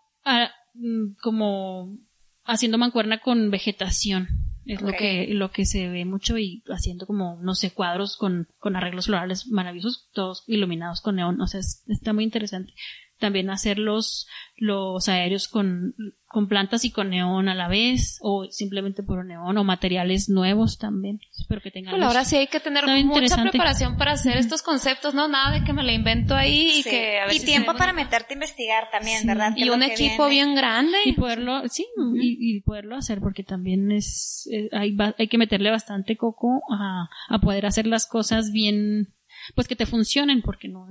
[1.21, 1.97] como
[2.45, 4.29] haciendo mancuerna con vegetación.
[4.65, 8.49] Es lo que, lo que se ve mucho y haciendo como, no sé, cuadros con,
[8.59, 11.41] con arreglos florales maravillosos, todos iluminados con neón.
[11.41, 12.75] O sea, está muy interesante
[13.19, 14.27] también hacer los,
[14.57, 15.95] los aéreos con,
[16.27, 20.79] con plantas y con neón a la vez, o simplemente puro neón, o materiales nuevos
[20.79, 21.21] también.
[21.39, 22.03] Espero que tengan.
[22.03, 25.73] ahora sí hay que tener mucha preparación para hacer estos conceptos, no nada de que
[25.73, 29.27] me la invento ahí y que a ver Y tiempo para meterte a investigar también,
[29.27, 29.53] ¿verdad?
[29.57, 30.99] Y un equipo bien grande.
[31.05, 31.87] Y poderlo, sí,
[32.21, 37.39] y, poderlo hacer, porque también es, eh, hay, hay que meterle bastante coco a, a
[37.39, 39.15] poder hacer las cosas bien
[39.55, 40.87] pues que te funcionen, porque no,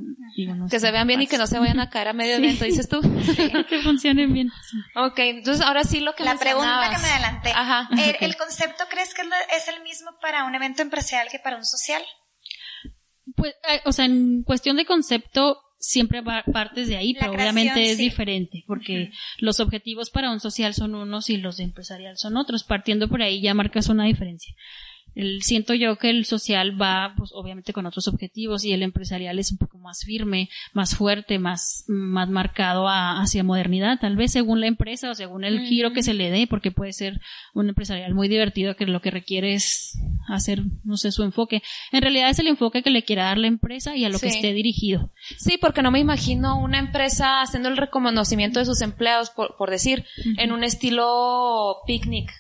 [0.70, 2.88] que se vean bien y que no se vayan a caer a medio evento, dices
[2.88, 3.02] tú.
[3.70, 4.50] que funcionen bien.
[4.96, 7.52] Ok, entonces ahora sí lo que La pregunta que me adelanté.
[7.56, 7.90] Ajá.
[8.20, 9.22] ¿El, concepto crees que
[9.56, 12.04] es el mismo para un evento empresarial que para un social?
[13.36, 17.92] Pues, eh, o sea, en cuestión de concepto, siempre va, partes de ahí, pero obviamente
[17.92, 22.38] es diferente, porque los objetivos para un social son unos y los de empresarial son
[22.38, 22.64] otros.
[22.64, 24.54] Partiendo por ahí ya marcas una diferencia.
[25.16, 29.40] El, siento yo que el social va, pues obviamente con otros objetivos y el empresarial
[29.40, 34.62] es un poco más firme, más fuerte, más, más marcado hacia modernidad, tal vez según
[34.62, 37.20] la empresa o según el giro que se le dé, porque puede ser
[37.54, 41.62] un empresarial muy divertido que lo que requiere es hacer, no sé, su enfoque.
[41.92, 44.28] En realidad es el enfoque que le quiera dar la empresa y a lo que
[44.28, 45.12] esté dirigido.
[45.38, 49.70] Sí, porque no me imagino una empresa haciendo el reconocimiento de sus empleados, por, por
[49.70, 50.06] decir,
[50.38, 52.32] en un estilo picnic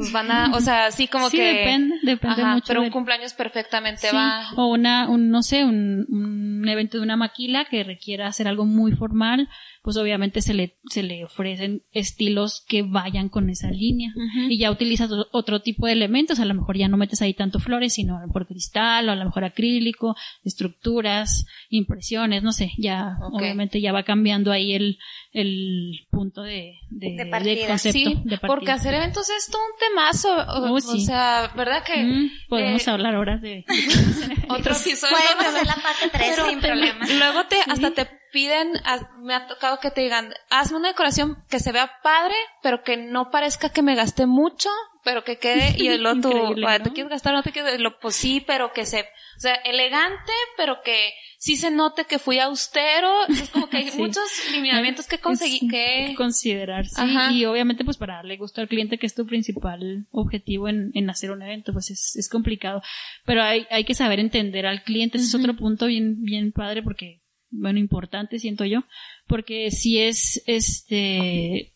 [0.00, 1.42] pues van a, o sea, sí como que...
[1.42, 2.64] depende, depende mucho.
[2.68, 4.50] Pero un cumpleaños perfectamente va.
[4.56, 8.64] O una, un, no sé, un, un evento de una maquila que requiera hacer algo
[8.64, 9.46] muy formal,
[9.82, 14.12] pues obviamente se le, se le ofrecen estilos que vayan con esa línea.
[14.48, 17.60] Y ya utilizas otro tipo de elementos, a lo mejor ya no metes ahí tanto
[17.60, 22.72] flores, sino a lo mejor cristal, o a lo mejor acrílico, estructuras, impresiones, no sé,
[22.76, 24.98] ya obviamente ya va cambiando ahí el,
[25.32, 27.98] el punto de, de, de, concepto.
[27.98, 32.02] Sí, porque hacer eventos es todo un temazo, o, oh, sea, ¿verdad que?
[32.02, 33.64] Mm, podemos eh, hablar horas de...
[34.48, 35.16] otro episodio.
[35.16, 37.06] Podemos hacer la parte 3 sin problema.
[37.06, 38.72] Luego te, hasta te piden,
[39.18, 42.96] me ha tocado que te digan, hazme una decoración que se vea padre, pero que
[42.96, 44.68] no parezca que me gasté mucho,
[45.04, 48.42] pero que quede, y el otro, te quieres gastar, no te quieres, lo, pues sí,
[48.46, 53.50] pero que se, o sea, elegante, pero que sí se note que fui austero, es
[53.50, 58.36] como que hay muchos lineamientos que conseguir, que considerar, sí, y obviamente pues para darle
[58.36, 62.16] gusto al cliente, que es tu principal objetivo en, en hacer un evento, pues es,
[62.16, 62.82] es complicado,
[63.24, 66.82] pero hay, hay que saber entender al cliente, ese es otro punto bien, bien padre
[66.82, 67.19] porque
[67.50, 68.84] bueno, importante, siento yo,
[69.26, 71.74] porque si es, este,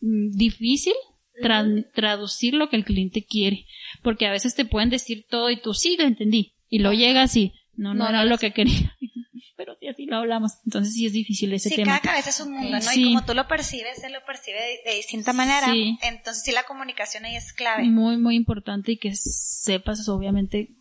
[0.00, 0.94] difícil
[1.94, 3.66] traducir lo que el cliente quiere,
[4.02, 7.36] porque a veces te pueden decir todo y tú sí lo entendí, y lo llegas
[7.36, 8.96] y no, no, era lo que quería.
[9.56, 10.52] Pero sí, así lo hablamos.
[10.66, 11.96] Entonces sí es difícil ese tema.
[11.96, 12.92] Sí, cada cabeza es un mundo, ¿no?
[12.94, 15.72] Y como tú lo percibes, él lo percibe de, distinta manera.
[16.02, 17.84] Entonces sí, la comunicación ahí es clave.
[17.84, 20.76] Muy, muy importante y que sepas, obviamente,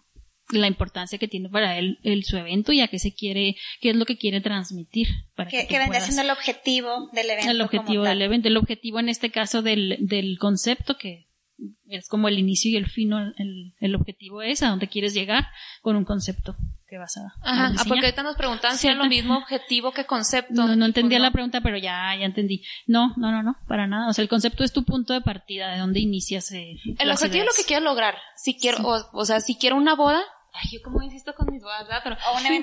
[0.52, 3.90] la importancia que tiene para él el, su evento y a qué se quiere, qué
[3.90, 5.08] es lo que quiere transmitir.
[5.36, 7.52] Para que, que, vendría siendo el objetivo del evento.
[7.52, 11.26] El objetivo del evento, el objetivo en este caso del, del concepto que
[11.88, 15.48] es como el inicio y el fin, el, el objetivo es a dónde quieres llegar
[15.82, 16.56] con un concepto
[16.88, 17.34] que vas a.
[17.42, 20.54] Ajá, ah, porque ahorita nos preguntan si es lo mismo objetivo que concepto.
[20.54, 22.64] No, no entendía la pregunta, pero ya, ya entendí.
[22.88, 24.10] No, no, no, no, para nada.
[24.10, 26.52] O sea, el concepto es tu punto de partida, de dónde inicias.
[26.52, 28.16] Eh, el objetivo es lo que quiero lograr.
[28.36, 30.22] Si quiero, o, o sea, si quiero una boda,
[30.56, 32.02] ay, yo como insisto con mis bodas, ¿verdad?
[32.04, 32.18] Pero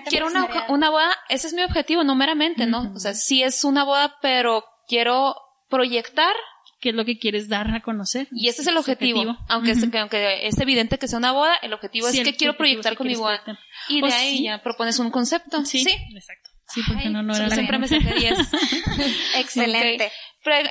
[0.08, 2.92] quiero una, una boda, ese es mi objetivo, no meramente, ¿no?
[2.94, 5.36] O sea, sí es una boda, pero quiero
[5.68, 6.34] proyectar
[6.80, 8.28] qué es lo que quieres dar a conocer.
[8.32, 9.36] Y ese es el objetivo.
[9.48, 12.96] Aunque, es, aunque es evidente que sea una boda, el objetivo es que quiero proyectar
[12.96, 13.40] con mi boda.
[13.88, 15.64] Y de ahí ya propones un concepto.
[15.64, 16.50] Sí, exacto.
[16.68, 18.38] Sí, porque no, no era Siempre me saqué 10.
[19.36, 19.98] Excelente.
[19.98, 20.10] Pero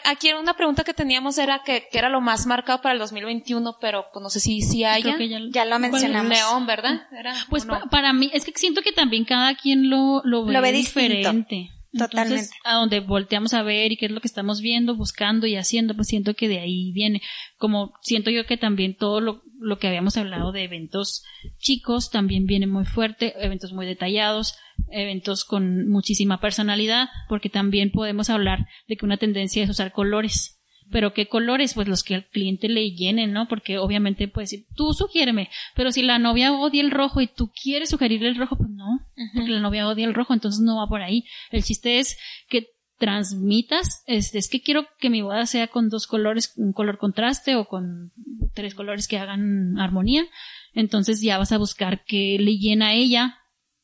[0.05, 3.77] aquí una pregunta que teníamos era que, que, era lo más marcado para el 2021,
[3.79, 5.17] pero pues no sé si, si haya.
[5.17, 6.29] Ya, ya, lo mencionamos.
[6.29, 7.07] León, ¿verdad?
[7.11, 10.61] Era, pues para mí, es que siento que también cada quien lo, lo ve, lo
[10.61, 11.71] ve diferente.
[11.97, 12.49] Totalmente.
[12.63, 15.93] a donde volteamos a ver y qué es lo que estamos viendo, buscando y haciendo,
[15.93, 17.21] pues siento que de ahí viene.
[17.57, 21.23] Como siento yo que también todo lo, lo que habíamos hablado de eventos
[21.57, 24.55] chicos también viene muy fuerte, eventos muy detallados,
[24.89, 30.60] eventos con muchísima personalidad, porque también podemos hablar de que una tendencia es usar colores
[30.91, 33.47] pero qué colores, pues los que al cliente le llenen, ¿no?
[33.47, 37.51] Porque obviamente puede decir, tú sugiéreme, pero si la novia odia el rojo y tú
[37.51, 38.99] quieres sugerirle el rojo, pues no,
[39.33, 41.23] porque la novia odia el rojo, entonces no va por ahí.
[41.51, 46.05] El chiste es que transmitas, es, es que quiero que mi boda sea con dos
[46.05, 48.11] colores, un color contraste o con
[48.53, 50.25] tres colores que hagan armonía,
[50.73, 53.39] entonces ya vas a buscar que le llena a ella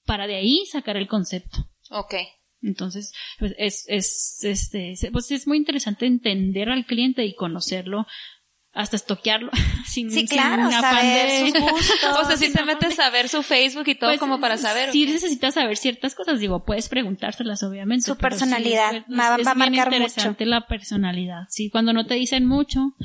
[0.06, 1.68] para de ahí sacar el concepto.
[1.90, 2.14] Ok.
[2.62, 8.08] Entonces, pues es, es, este, pues es muy interesante entender al cliente y conocerlo
[8.78, 9.50] hasta estoquearlo
[9.86, 12.20] sin, sí, claro, saber sus gustos.
[12.22, 14.92] o sea, si te metes a ver su Facebook y todo pues, como para saber.
[14.92, 18.06] Sí necesitas saber ciertas cosas, digo, puedes preguntárselas obviamente.
[18.06, 21.46] Su personalidad va, a marcar interesante la personalidad.
[21.50, 22.96] Sí, cuando no te dicen mucho,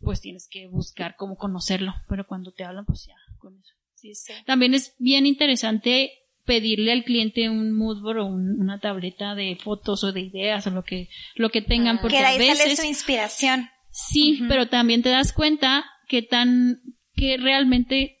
[0.00, 3.74] pues tienes que buscar cómo conocerlo, pero cuando te hablan, pues ya, con eso.
[3.94, 4.32] Sí, sí.
[4.46, 6.10] También es bien interesante
[6.44, 10.82] pedirle al cliente un moodboard o una tableta de fotos o de ideas o lo
[10.82, 12.00] que lo que tengan ah.
[12.02, 13.68] porque que ahí a veces sale su inspiración.
[13.90, 16.80] Sí pero también te das cuenta que tan
[17.14, 18.18] que realmente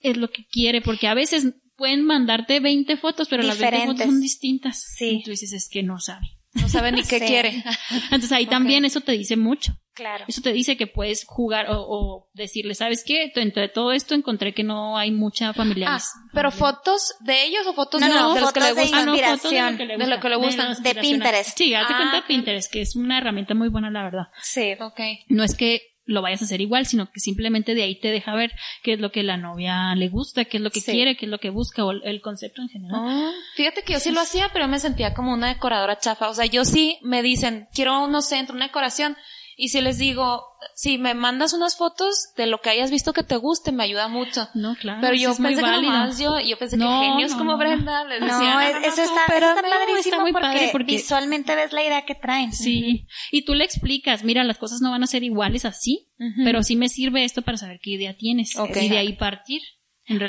[0.00, 4.06] es lo que quiere porque a veces pueden mandarte 20 fotos pero las 20 fotos
[4.06, 4.84] son distintas.
[4.96, 5.18] Sí.
[5.20, 7.64] Y tú dices es que no sabe no sabe ni qué quiere
[8.04, 10.24] entonces ahí también eso te dice mucho Claro.
[10.26, 13.30] Eso te dice que puedes jugar o, decirle, ¿sabes qué?
[13.36, 16.02] Entre todo esto encontré que no hay mucha familiaridad.
[16.02, 19.06] Ah, pero fotos de ellos o fotos de, no, los que le gustan.
[19.06, 19.76] De inspiración.
[19.78, 20.82] de, lo que le gustan.
[20.82, 21.56] De, Pinterest.
[21.56, 24.24] Sí, hazte cuenta de ah, Pinterest, que es una herramienta muy buena, la verdad.
[24.42, 24.72] Sí.
[24.80, 25.00] Ok.
[25.28, 28.34] No es que lo vayas a hacer igual, sino que simplemente de ahí te deja
[28.34, 31.26] ver qué es lo que la novia le gusta, qué es lo que quiere, qué
[31.26, 33.00] es lo que busca o el concepto en general.
[33.02, 36.28] Ah, fíjate que yo sí lo hacía, pero me sentía como una decoradora chafa.
[36.28, 39.16] O sea, yo sí me dicen, quiero, no sé, una decoración
[39.56, 40.42] y si les digo,
[40.74, 44.08] si me mandas unas fotos de lo que hayas visto que te guste, me ayuda
[44.08, 44.48] mucho.
[44.54, 45.00] No, claro.
[45.00, 48.60] Pero yo pensé que nomás yo, yo pensé que genios como Brenda les decían, no,
[48.60, 52.52] eso está, pero está padrísimo muy porque, padre porque visualmente ves la idea que traen.
[52.52, 53.06] Sí.
[53.30, 56.08] Y tú le explicas, mira, las cosas no van a ser iguales así,
[56.44, 58.54] pero sí me sirve esto para saber qué idea tienes.
[58.56, 59.60] Y de ahí partir.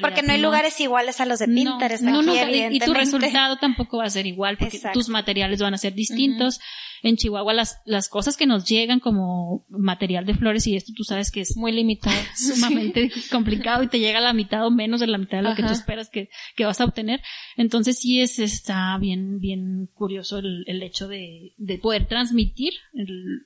[0.01, 2.01] Porque no hay lugares iguales a los de Pinterest.
[2.01, 5.77] No, no, y, tu resultado tampoco va a ser igual porque tus materiales van a
[5.77, 6.59] ser distintos.
[7.03, 11.03] En Chihuahua las, las cosas que nos llegan como material de flores y esto tú
[11.03, 15.01] sabes que es muy limitado, sumamente complicado y te llega a la mitad o menos
[15.01, 17.21] de la mitad de lo que tú esperas que, que, vas a obtener.
[17.57, 22.73] Entonces sí es, está bien, bien curioso el, el hecho de, de poder transmitir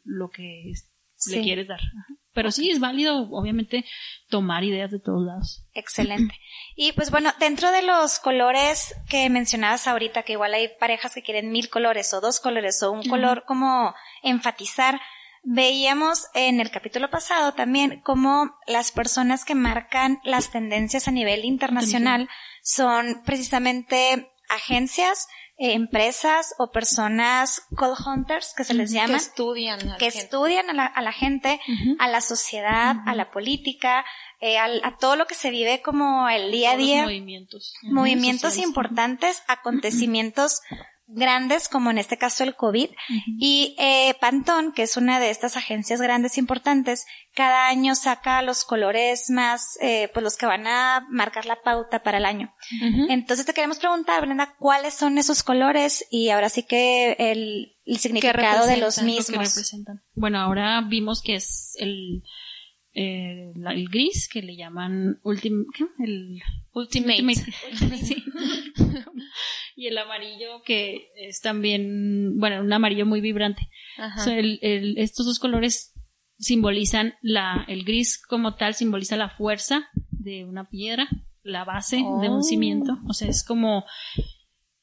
[0.05, 0.71] lo que
[1.27, 1.81] le quieres dar.
[2.39, 3.83] Pero sí es válido, obviamente,
[4.29, 5.65] tomar ideas de todos lados.
[5.73, 6.39] Excelente.
[6.73, 11.21] Y pues bueno, dentro de los colores que mencionabas ahorita, que igual hay parejas que
[11.21, 15.01] quieren mil colores o dos colores o un color como enfatizar,
[15.43, 21.43] veíamos en el capítulo pasado también cómo las personas que marcan las tendencias a nivel
[21.43, 22.29] internacional
[22.61, 25.27] son precisamente agencias,
[25.59, 29.09] eh, empresas o personas call hunters que se les llama.
[29.09, 29.91] Que estudian.
[29.91, 31.59] A que estudian a la, a la gente,
[31.99, 34.05] a la sociedad, a la política,
[34.39, 37.03] eh, a, todo lo que se vive como el día a día.
[37.03, 37.73] movimientos.
[37.83, 40.61] Movimientos importantes, acontecimientos
[41.09, 42.89] grandes, como en este caso el COVID.
[43.39, 48.63] Y eh, Pantón, que es una de estas agencias grandes importantes, cada año saca los
[48.63, 52.53] colores más, eh, pues los que van a marcar la pauta para el año.
[53.09, 56.05] Entonces te queremos preguntar, Brenda, ¿cuáles son esos colores?
[56.11, 59.73] Y ahora sí que el, significado de los mismos.
[60.13, 62.23] Bueno, ahora vimos que es el
[62.93, 65.65] eh, el gris que le llaman ultim,
[65.99, 66.41] el
[66.73, 67.21] ultimate,
[69.75, 73.69] y el amarillo que es también bueno un amarillo muy vibrante.
[74.61, 75.93] Estos dos colores
[76.37, 81.09] simbolizan la el gris como tal simboliza la fuerza de una piedra
[81.43, 82.97] la base de un cimiento.
[83.07, 83.85] O sea es como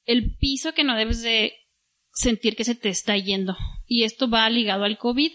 [0.04, 1.52] el piso que no debes de
[2.16, 3.56] sentir que se te está yendo.
[3.86, 5.32] Y esto va ligado al COVID,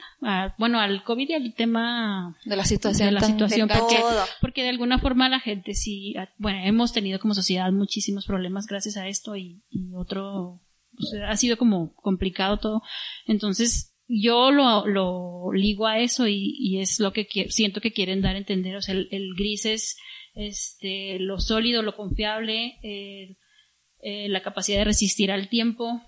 [0.57, 3.09] bueno, al COVID y al tema de la situación.
[3.09, 3.97] De la situación, porque,
[4.41, 8.97] porque de alguna forma la gente sí, bueno, hemos tenido como sociedad muchísimos problemas gracias
[8.97, 9.61] a esto y,
[9.95, 10.59] otro,
[11.27, 12.81] ha sido como complicado todo.
[13.27, 18.35] Entonces, yo lo, lo ligo a eso y, es lo que siento que quieren dar
[18.35, 18.75] a entender.
[18.75, 19.97] O sea, el, gris es
[20.33, 23.37] este, lo sólido, lo confiable, eh,
[24.03, 26.01] la capacidad de resistir al tiempo,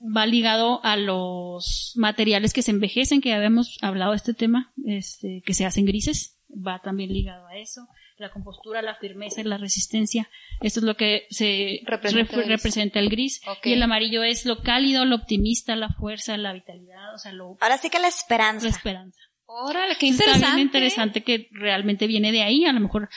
[0.00, 5.42] va ligado a los materiales que se envejecen, que habíamos hablado de este tema, este,
[5.44, 7.86] que se hacen grises, va también ligado a eso.
[8.18, 10.28] La compostura, la firmeza y la resistencia.
[10.60, 13.40] Esto es lo que se representa, el gris.
[13.64, 17.56] Y el amarillo es lo cálido, lo optimista, la fuerza, la vitalidad, o sea, lo...
[17.60, 18.66] Ahora sí que la esperanza.
[18.66, 19.18] La esperanza.
[19.46, 20.44] Órale, qué interesante.
[20.44, 22.64] Está bien interesante que realmente viene de ahí.
[22.64, 23.08] A lo mejor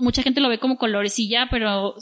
[0.00, 1.94] mucha gente lo ve como colores y ya, pero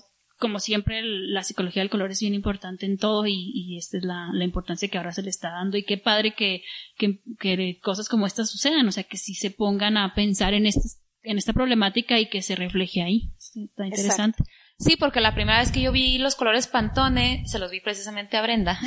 [0.42, 4.28] como siempre, la psicología del color es bien importante en todo y, esta es la,
[4.42, 6.64] importancia que ahora se le está dando y qué padre que,
[6.98, 11.38] que, cosas como estas sucedan, o sea, que si se pongan a pensar en, en
[11.38, 13.30] esta problemática y que se refleje ahí.
[13.38, 14.42] Está interesante.
[14.80, 18.36] Sí, porque la primera vez que yo vi los colores Pantone, se los vi precisamente
[18.36, 18.80] a Brenda,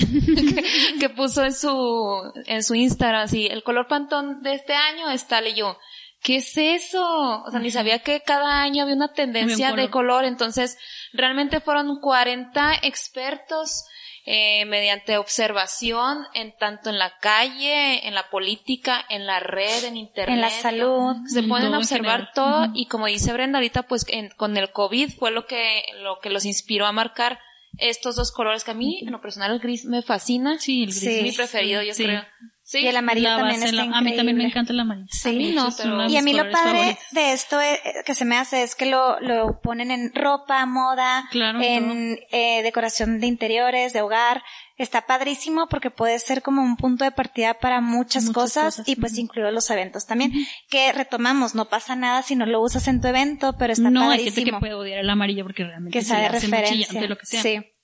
[0.99, 1.71] que, puso en su,
[2.47, 5.77] en su Instagram, así, el color Pantone de este año está tal y yo.
[6.25, 7.43] ¿Qué es eso?
[7.43, 10.75] O sea, ni sabía que cada año había una tendencia de color, entonces
[11.13, 13.85] realmente fueron 40 expertos
[14.25, 19.97] eh, mediante observación en tanto en la calle, en la política, en la red, en
[19.97, 20.33] internet.
[20.33, 21.15] En la salud.
[21.27, 24.03] Se pueden observar todo y como dice Brenda ahorita, pues
[24.35, 27.37] con el COVID fue lo que, lo que los inspiró a marcar
[27.77, 30.57] estos dos colores que a mí, en lo personal, el gris me fascina.
[30.57, 32.23] Sí, el gris es mi preferido, yo creo.
[32.75, 33.97] Sí, y el amarillo también está increíble.
[33.97, 35.07] A mí también me encanta el amarillo.
[35.09, 38.75] Sí, no, y a mí lo padre de esto eh, que se me hace es
[38.75, 44.43] que lo, lo ponen en ropa, moda, en eh, decoración de interiores, de hogar.
[44.77, 49.17] Está padrísimo porque puede ser como un punto de partida para muchas, cosas, y pues
[49.17, 50.33] incluido los eventos también.
[50.69, 54.01] Que retomamos, no pasa nada si no lo usas en tu evento, pero está no,
[54.01, 54.05] padrísimo.
[54.05, 57.07] No, hay gente que puede odiar el amarillo porque realmente que se de referencia.
[57.07, 57.41] lo que sea.
[57.41, 57.74] Sí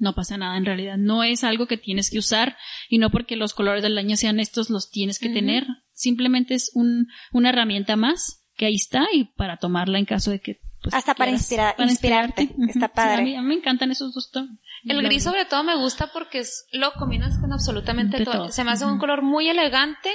[0.00, 0.96] no pasa nada en realidad.
[0.96, 2.56] No es algo que tienes que usar
[2.88, 5.66] y no porque los colores del año sean estos los tienes que tener.
[5.92, 10.40] Simplemente es un, una herramienta más que ahí está y para tomarla en caso de
[10.40, 13.36] que pues, hasta para, inspirar, inspirarte, está padre.
[13.36, 14.58] a, mí, me encantan esos dos tonos.
[14.84, 18.48] El gris sobre todo me gusta porque es, lo combinas con absolutamente todo.
[18.48, 20.10] Se me hace un color muy elegante,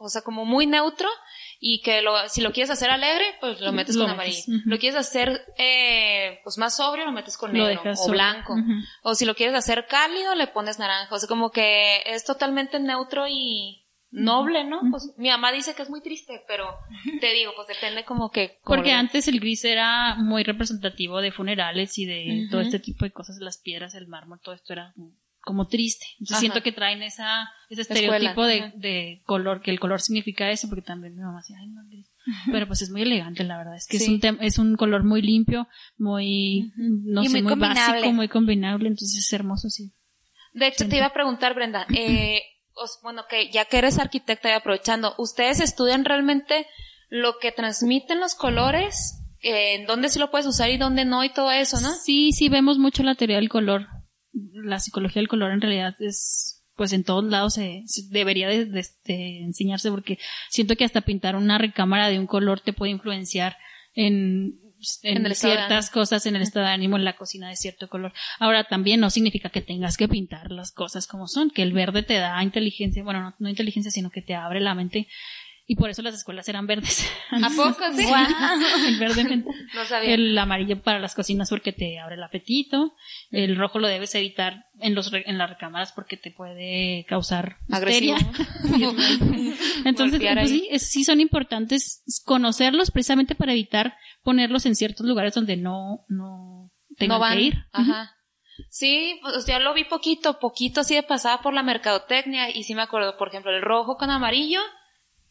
[0.00, 1.08] o sea, como muy neutro
[1.60, 4.42] y que lo, si lo quieres hacer alegre, pues lo metes con amarillo.
[4.64, 8.56] Lo quieres hacer eh, pues más sobrio, lo metes con negro o blanco.
[9.02, 11.14] O si lo quieres hacer cálido, le pones naranja.
[11.14, 14.80] O sea, como que es totalmente neutro y noble, ¿no?
[14.90, 16.66] Pues mi mamá dice que es muy triste, pero
[17.20, 18.58] te digo, pues depende como que...
[18.64, 23.12] Porque antes el gris era muy representativo de funerales y de todo este tipo de
[23.12, 24.94] cosas, las piedras, el mármol, todo esto era
[25.50, 26.06] como triste.
[26.20, 30.68] Yo siento que traen esa, ese estereotipo de, de, color, que el color significa eso,
[30.68, 32.08] porque también mi mamá decía, ay, no, gris.
[32.52, 33.74] Pero pues es muy elegante, la verdad.
[33.74, 35.66] Es que es un es un color muy limpio,
[35.98, 39.92] muy, no sé, muy, básico, muy combinable, entonces es hermoso, sí.
[40.52, 42.42] De hecho, te iba a preguntar, Brenda, eh,
[43.02, 46.68] bueno, que ya que eres arquitecta y aprovechando, ¿ustedes estudian realmente
[47.08, 49.16] lo que transmiten los colores?
[49.42, 51.90] Eh, ¿En dónde sí lo puedes usar y dónde no y todo eso, no?
[51.90, 53.88] Sí, sí, vemos mucho la teoría del color
[54.32, 59.90] la psicología del color en realidad es, pues en todos lados se, debería de, enseñarse
[59.90, 60.18] porque
[60.48, 63.56] siento que hasta pintar una recámara de un color te puede influenciar
[63.94, 64.60] en,
[65.02, 68.12] en, ciertas cosas en el estado de ánimo en la cocina de cierto color.
[68.38, 72.02] Ahora también no significa que tengas que pintar las cosas como son, que el verde
[72.02, 75.08] te da inteligencia, bueno, no, no inteligencia, sino que te abre la mente
[75.70, 77.08] y por eso las escuelas eran verdes.
[77.30, 78.04] ¿A poco sí?
[78.88, 80.14] el verde no sabía.
[80.14, 82.96] El amarillo para las cocinas porque te abre el apetito.
[83.30, 88.18] El rojo lo debes evitar en los en las recámaras porque te puede causar agresión.
[89.84, 93.94] Entonces, pues sí, sí son importantes conocerlos precisamente para evitar
[94.24, 97.54] ponerlos en ciertos lugares donde no no tengan que ir.
[97.70, 98.16] Ajá.
[98.70, 102.74] Sí, pues ya lo vi poquito, poquito así de pasada por la mercadotecnia y sí
[102.74, 104.60] me acuerdo, por ejemplo, el rojo con amarillo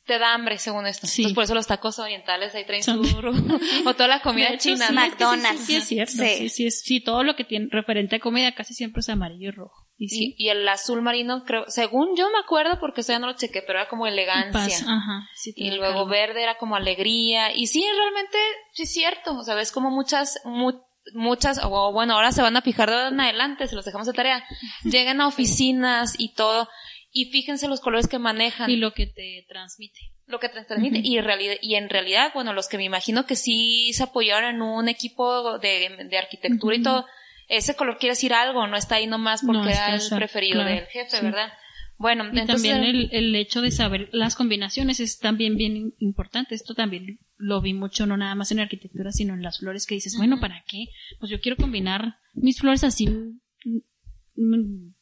[0.09, 1.05] te da hambre según esto.
[1.05, 1.21] Sí.
[1.21, 2.99] Entonces por eso los tacos orientales ahí traen su
[3.85, 4.89] o toda la comida china.
[4.89, 5.67] McDonald's.
[5.67, 6.13] Sí, es cierto.
[6.13, 6.49] Sí.
[6.49, 9.87] Sí, sí, todo lo que tiene referente a comida casi siempre es amarillo y rojo.
[9.99, 13.35] Y, y, el azul marino, creo, según yo me acuerdo, porque eso ya no lo
[13.35, 14.77] chequé, pero era como elegancia.
[14.87, 17.55] Ajá, y luego verde era como alegría.
[17.55, 18.37] Y sí, realmente,
[18.73, 19.37] sí es cierto.
[19.37, 20.39] O sea, ves como muchas,
[21.13, 24.13] muchas, o bueno, ahora se van a fijar de en adelante, se los dejamos de
[24.13, 24.43] tarea.
[24.85, 26.67] Llegan a oficinas y todo
[27.11, 28.69] y fíjense los colores que manejan.
[28.69, 29.99] Y lo que te transmite.
[30.27, 31.01] Lo que te transmite.
[31.03, 34.55] y, en realidad, y en realidad, bueno, los que me imagino que sí se apoyaron
[34.55, 37.05] en un equipo de, de arquitectura y todo,
[37.47, 41.21] ese color quiere decir algo, no está ahí nomás porque era el preferido del jefe,
[41.21, 41.51] ¿verdad?
[41.97, 46.55] Bueno, y también el, el, hecho de saber las combinaciones es también bien importante.
[46.55, 49.95] Esto también lo vi mucho, no nada más en arquitectura, sino en las flores que
[49.95, 50.85] dices, bueno, ¿para qué?
[51.19, 53.41] Pues yo quiero combinar mis flores así mm,
[54.35, 54.93] mm,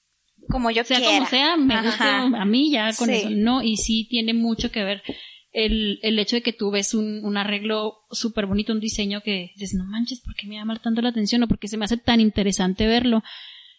[0.50, 1.16] como yo sea quiera.
[1.16, 3.30] como sea, me gusta a mí ya con eso.
[3.30, 5.04] No, y sí tiene mucho que ver
[5.52, 9.52] el, el hecho de que tú ves un, un arreglo súper bonito, un diseño que
[9.56, 11.44] dices, no manches, ¿por qué me llama tanto la atención?
[11.44, 13.24] O porque se me hace tan interesante verlo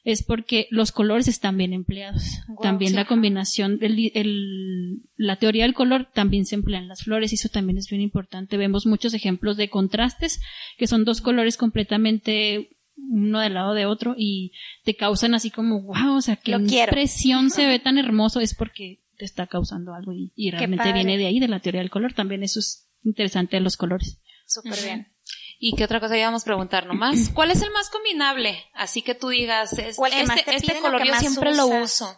[0.04, 2.22] es porque los colores están bien empleados.
[2.62, 7.32] también la combinación, el, el, la teoría del color también se emplea en las flores
[7.32, 8.56] y eso también es bien importante.
[8.56, 10.40] Vemos muchos ejemplos de contrastes,
[10.78, 12.77] que son dos colores completamente
[13.10, 14.52] uno del lado de otro y
[14.84, 19.02] te causan así como, wow, o sea, qué impresión se ve tan hermoso, es porque
[19.16, 22.14] te está causando algo y, realmente viene de ahí, de la teoría del color.
[22.14, 24.20] También eso es interesante de los colores.
[24.46, 25.12] Súper bien.
[25.58, 27.28] ¿Y qué otra cosa íbamos a preguntar nomás?
[27.34, 28.64] ¿Cuál es el más combinable?
[28.74, 32.16] Así que tú digas, este, este color yo siempre lo uso.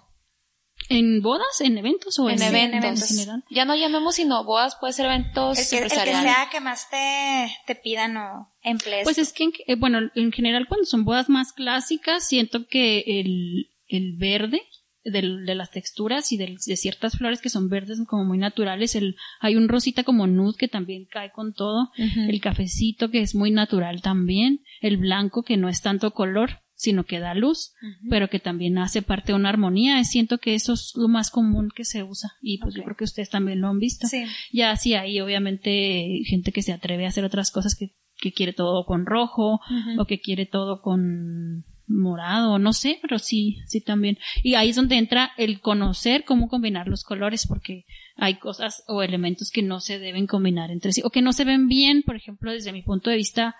[0.88, 1.60] ¿En bodas?
[1.60, 3.10] ¿En eventos o en, eventos?
[3.10, 3.44] En general?
[3.50, 6.88] Ya no llamemos sino bodas, puede ser eventos el que, El que sea que más
[6.90, 9.04] te, te pidan o emplees.
[9.04, 13.70] Pues es que, eh, bueno, en general cuando son bodas más clásicas, siento que el,
[13.86, 14.62] el verde
[15.04, 18.94] de, de, las texturas y de, de, ciertas flores que son verdes como muy naturales.
[18.94, 21.90] El, hay un rosita como nude que también cae con todo.
[21.96, 24.62] El cafecito que es muy natural también.
[24.80, 27.74] El blanco que no es tanto color sino que da luz,
[28.08, 30.02] pero que también hace parte de una armonía.
[30.02, 33.04] Siento que eso es lo más común que se usa y pues yo creo que
[33.04, 34.06] ustedes también lo han visto.
[34.06, 34.24] Sí.
[34.50, 38.54] Ya sí hay obviamente gente que se atreve a hacer otras cosas que, que quiere
[38.54, 39.60] todo con rojo
[39.98, 44.16] o que quiere todo con morado, no sé, pero sí, sí también.
[44.42, 47.84] Y ahí es donde entra el conocer cómo combinar los colores, porque
[48.16, 51.44] hay cosas o elementos que no se deben combinar entre sí, o que no se
[51.44, 53.54] ven bien, por ejemplo, desde mi punto de vista,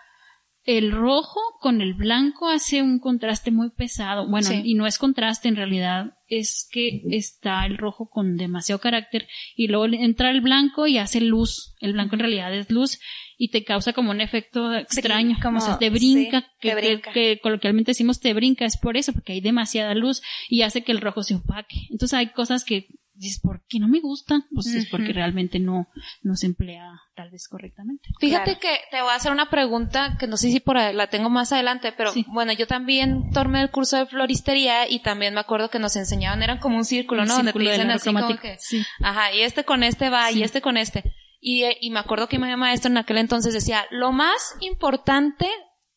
[0.64, 4.28] el rojo con el blanco hace un contraste muy pesado.
[4.28, 9.26] Bueno, y no es contraste, en realidad es que está el rojo con demasiado carácter
[9.56, 11.74] y luego entra el blanco y hace luz.
[11.80, 13.00] El blanco en realidad es luz
[13.38, 18.66] y te causa como un efecto extraño, como te brinca, que, coloquialmente decimos te brinca,
[18.66, 21.76] es por eso, porque hay demasiada luz y hace que el rojo se opaque.
[21.90, 22.88] Entonces hay cosas que
[23.20, 24.46] dices, ¿por qué no me gusta?
[24.54, 25.88] Pues es porque realmente no,
[26.22, 28.08] no se emplea tal vez correctamente.
[28.18, 31.08] Fíjate que te voy a hacer una pregunta que no sé si por ahí la
[31.08, 35.40] tengo más adelante, pero bueno, yo también tomé el curso de floristería y también me
[35.40, 37.36] acuerdo que nos enseñaban, eran como un círculo, ¿no?
[37.36, 38.58] Donde te dicen así como que,
[39.02, 41.04] ajá, y este con este va, y este con este.
[41.40, 45.48] Y, y me acuerdo que mi maestro en aquel entonces decía, lo más importante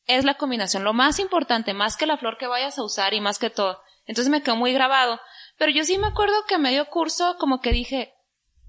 [0.05, 3.21] es la combinación, lo más importante, más que la flor que vayas a usar y
[3.21, 3.79] más que todo.
[4.05, 5.19] Entonces me quedó muy grabado.
[5.57, 8.13] Pero yo sí me acuerdo que medio curso como que dije,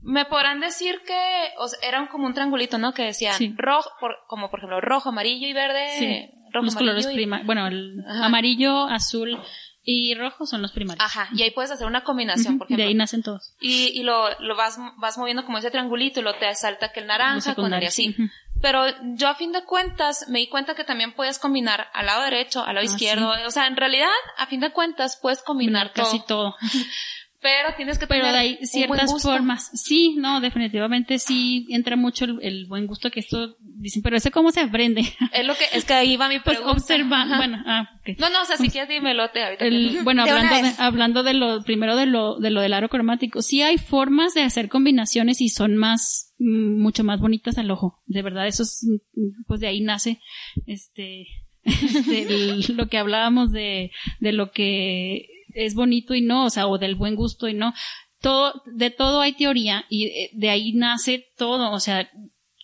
[0.01, 2.93] me podrán decir que o sea, era como un triangulito, ¿no?
[2.93, 3.91] Que decía rojo,
[4.29, 5.89] como por ejemplo rojo, amarillo y verde.
[5.99, 6.31] Sí.
[6.53, 9.41] Rojo, Los colores prima, bueno, el amarillo, azul,
[9.85, 11.05] y rojo son los primarios.
[11.05, 13.53] Ajá, y ahí puedes hacer una combinación, porque De ahí nacen todos.
[13.61, 17.01] Y, y lo, lo vas, vas moviendo como ese triangulito y lo te salta que
[17.01, 18.17] el naranja con el así.
[18.63, 22.23] Pero yo a fin de cuentas me di cuenta que también puedes combinar al lado
[22.23, 23.33] derecho, al lado ah, izquierdo.
[23.47, 24.09] O sea, en realidad,
[24.39, 26.57] a fin de cuentas, puedes combinar casi todo.
[27.45, 29.71] pero tienes que tener pero hay ciertas formas.
[29.75, 34.51] Sí no definitivamente sí entra mucho el, buen gusto que esto dicen pero ese cómo
[34.51, 35.03] se aprende.
[35.31, 36.73] Es lo que es que ahí va mi pues pregunta.
[36.73, 39.67] pues observa bueno ah, no no o sea si quieres dímelo te ahorita
[40.05, 43.61] bueno hablando de, hablando de lo primero de lo de lo del aro cromático sí
[43.61, 48.03] hay formas de hacer combinaciones y son más mm, mucho más bonitas al ojo.
[48.07, 50.19] De verdad eso es mm, pues de ahí nace
[50.67, 51.27] este,
[51.65, 53.91] este lo que hablábamos de,
[54.21, 57.73] de lo que es bonito y no, o sea, o del buen gusto y no.
[58.21, 62.11] Todo, de todo hay teoría y eh, de ahí nace todo, o sea,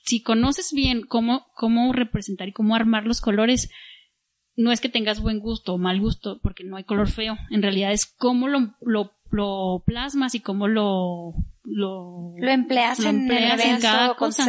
[0.04, 3.70] si conoces bien cómo, cómo representar y cómo armar los colores,
[4.56, 7.62] no es que tengas buen gusto o mal gusto, porque no hay color feo, en
[7.62, 11.34] realidad es cómo lo, lo, lo plasmas y cómo lo,
[11.64, 13.28] lo, lo empleas, en,
[13.80, 14.48] cada cosa,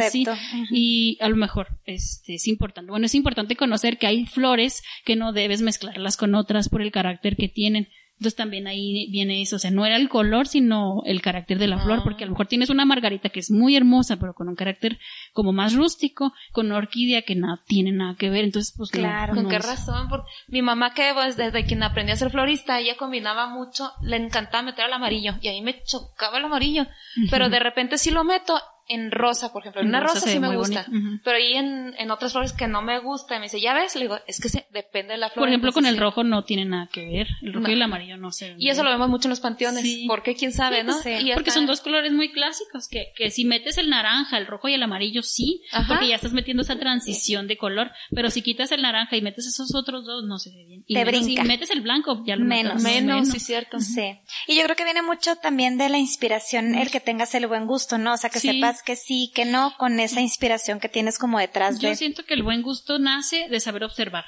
[0.70, 2.90] Y a lo mejor este, es importante.
[2.90, 6.90] Bueno, es importante conocer que hay flores que no debes mezclarlas con otras por el
[6.90, 7.88] carácter que tienen.
[8.22, 11.66] Entonces también ahí viene eso, o sea, no era el color, sino el carácter de
[11.66, 12.02] la flor, ah.
[12.04, 15.00] porque a lo mejor tienes una margarita que es muy hermosa, pero con un carácter
[15.32, 19.34] como más rústico, con una orquídea que no tiene nada que ver, entonces pues claro.
[19.34, 20.08] ¿Con qué razón?
[20.08, 24.18] Porque mi mamá que pues, desde quien aprendí a ser florista, ella combinaba mucho, le
[24.18, 26.86] encantaba meter el amarillo, y ahí me chocaba el amarillo,
[27.28, 28.54] pero de repente si lo meto
[28.92, 29.82] en rosa, por ejemplo.
[29.82, 30.86] En una rosa, sí me gusta.
[31.24, 34.02] Pero ahí en, en otras flores que no me gusta, me dice, ya ves, le
[34.02, 35.42] digo, es que se, depende de la flor.
[35.42, 37.28] Por ejemplo, con el rojo no tiene nada que ver.
[37.42, 39.84] El rojo y el amarillo no se Y eso lo vemos mucho en los panteones.
[40.06, 40.34] ¿Por qué?
[40.34, 40.94] ¿Quién sabe, no?
[41.34, 44.74] Porque son dos colores muy clásicos, que, que si metes el naranja, el rojo y
[44.74, 47.90] el amarillo, sí, porque ya estás metiendo esa transición de color.
[48.10, 50.84] Pero si quitas el naranja y metes esos otros dos, no se ve bien.
[50.86, 52.82] Y Te si metes el blanco, ya lo menos.
[52.82, 53.80] Menos, sí, cierto.
[53.80, 54.18] Sí.
[54.46, 57.66] Y yo creo que viene mucho también de la inspiración, el que tengas el buen
[57.66, 58.14] gusto, ¿no?
[58.14, 61.80] O sea, que sepas que sí, que no con esa inspiración que tienes como detrás
[61.80, 61.88] de...
[61.88, 64.24] Yo siento que el buen gusto nace de saber observar.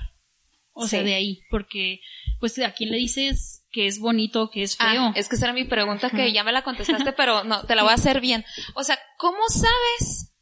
[0.73, 2.01] O sea, de ahí, porque
[2.41, 5.13] pues a quién le dices que es bonito, que es ah, feo.
[5.15, 7.85] es que esa era mi pregunta que ya me la contestaste, pero no, te la
[7.85, 8.45] voy a hacer bien.
[8.75, 10.33] O sea, ¿cómo sabes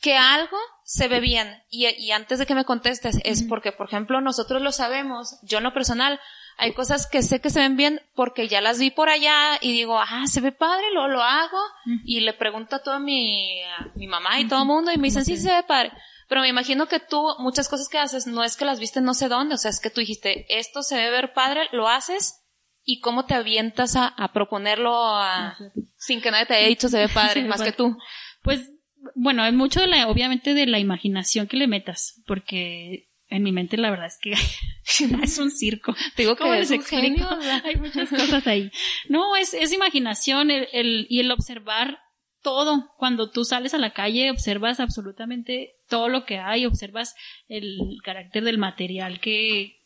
[0.00, 1.62] que algo se ve bien?
[1.68, 5.58] Y, y antes de que me contestes, es porque, por ejemplo, nosotros lo sabemos, yo
[5.58, 6.18] en lo personal,
[6.56, 9.72] hay cosas que sé que se ven bien porque ya las vi por allá y
[9.72, 11.58] digo, ah, se ve padre, lo, lo hago.
[12.04, 13.60] Y le pregunto a toda mi,
[13.94, 15.92] mi mamá y todo el mundo y me dicen, sí, se ve padre.
[16.28, 19.12] Pero me imagino que tú, muchas cosas que haces, no es que las viste no
[19.12, 22.42] sé dónde, o sea, es que tú dijiste, esto se debe ver padre, lo haces
[22.84, 25.56] y cómo te avientas a, a proponerlo a,
[25.96, 27.96] sin que nadie te haya dicho se ve padre, más que tú.
[28.42, 28.70] Pues,
[29.14, 33.52] bueno, hay mucho de la, obviamente de la imaginación que le metas, porque en mi
[33.52, 34.32] mente la verdad es que
[35.22, 35.94] es un circo.
[36.16, 37.26] digo que les explico?
[37.64, 38.70] Hay muchas cosas ahí.
[39.08, 41.98] No, es, es imaginación el, el, y el observar
[42.42, 42.92] todo.
[42.98, 47.14] Cuando tú sales a la calle, observas absolutamente todo lo que hay, observas
[47.48, 49.78] el carácter del material que,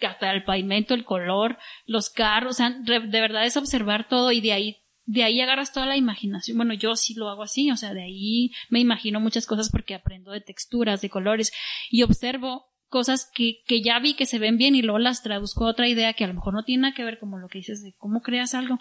[0.00, 4.40] hasta el pavimento, el color, los carros, o sea, de verdad es observar todo y
[4.40, 6.56] de ahí de ahí agarras toda la imaginación.
[6.56, 9.94] Bueno, yo sí lo hago así, o sea, de ahí me imagino muchas cosas porque
[9.94, 11.52] aprendo de texturas, de colores
[11.90, 15.64] y observo cosas que, que ya vi que se ven bien y luego las traduzco
[15.64, 17.58] a otra idea que a lo mejor no tiene nada que ver como lo que
[17.58, 18.78] dices de cómo creas algo.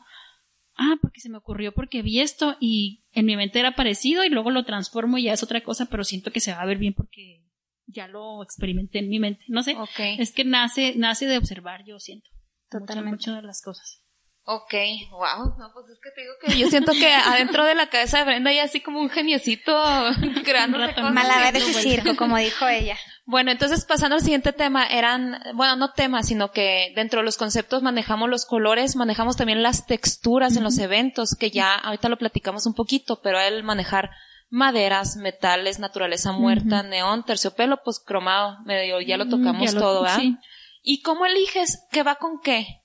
[0.75, 4.29] Ah, porque se me ocurrió porque vi esto y en mi mente era parecido y
[4.29, 6.77] luego lo transformo y ya es otra cosa, pero siento que se va a ver
[6.77, 7.43] bien porque
[7.87, 9.43] ya lo experimenté en mi mente.
[9.47, 9.77] No sé.
[10.19, 12.29] Es que nace, nace de observar, yo siento.
[12.69, 13.11] Totalmente.
[13.11, 14.03] Muchas de las cosas.
[14.43, 14.73] Ok,
[15.11, 18.17] wow, no, pues es que te digo que yo siento que adentro de la cabeza
[18.17, 19.71] de Brenda hay así como un geniecito
[20.43, 22.97] creando Malabar de circo, como dijo ella.
[23.25, 27.37] Bueno, entonces pasando al siguiente tema, eran, bueno, no temas, sino que dentro de los
[27.37, 32.17] conceptos manejamos los colores, manejamos también las texturas en los eventos, que ya ahorita lo
[32.17, 34.09] platicamos un poquito, pero el manejar
[34.49, 40.19] maderas, metales, naturaleza muerta, neón, terciopelo, pues cromado, medio, ya lo tocamos todo, ¿verdad?
[40.81, 42.80] ¿Y cómo eliges qué va con qué?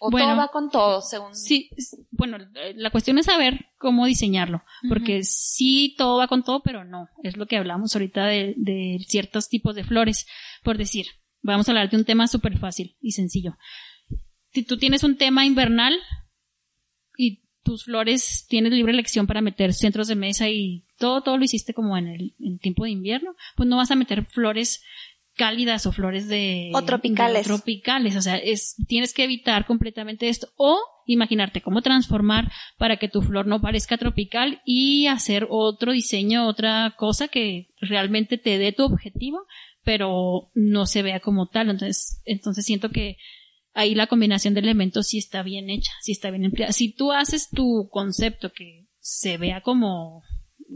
[0.00, 1.34] O todo va con todo, según.
[1.34, 1.70] Sí,
[2.10, 6.84] bueno, eh, la cuestión es saber cómo diseñarlo, porque sí todo va con todo, pero
[6.84, 7.08] no.
[7.22, 10.26] Es lo que hablamos ahorita de, de ciertos tipos de flores.
[10.62, 11.06] Por decir,
[11.42, 13.56] vamos a hablar de un tema súper fácil y sencillo.
[14.52, 15.94] Si tú tienes un tema invernal
[17.16, 21.44] y tus flores tienes libre elección para meter centros de mesa y todo, todo lo
[21.44, 24.82] hiciste como en el en tiempo de invierno, pues no vas a meter flores
[25.38, 27.46] cálidas o flores de o tropicales.
[27.46, 33.08] tropicales, o sea, es tienes que evitar completamente esto o imaginarte cómo transformar para que
[33.08, 38.72] tu flor no parezca tropical y hacer otro diseño, otra cosa que realmente te dé
[38.72, 39.46] tu objetivo,
[39.84, 41.70] pero no se vea como tal.
[41.70, 43.16] Entonces, entonces siento que
[43.72, 46.72] ahí la combinación de elementos sí está bien hecha, sí está bien empleada.
[46.72, 50.24] Si tú haces tu concepto que se vea como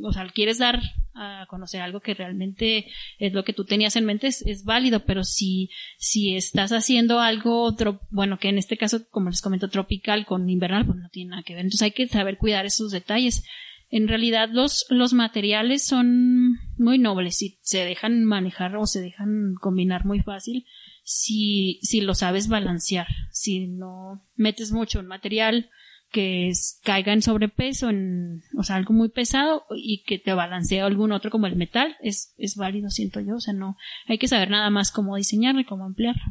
[0.02, 0.80] o sea, quieres dar
[1.14, 2.86] a conocer algo que realmente
[3.18, 7.62] es lo que tú tenías en mente, es, válido, pero si, si estás haciendo algo,
[7.62, 11.30] otro, bueno, que en este caso, como les comento, tropical con invernal, pues no tiene
[11.30, 11.64] nada que ver.
[11.64, 13.44] Entonces hay que saber cuidar esos detalles.
[13.90, 19.54] En realidad los, los materiales son muy nobles y se dejan manejar o se dejan
[19.60, 20.64] combinar muy fácil
[21.04, 23.06] si, si lo sabes balancear.
[23.30, 25.70] Si no metes mucho en material,
[26.12, 30.84] que es, caiga en sobrepeso, en, o sea, algo muy pesado y que te balancea
[30.84, 33.36] algún otro como el metal, es, es válido, siento yo.
[33.36, 36.22] O sea, no, hay que saber nada más cómo diseñarlo y cómo emplearlo.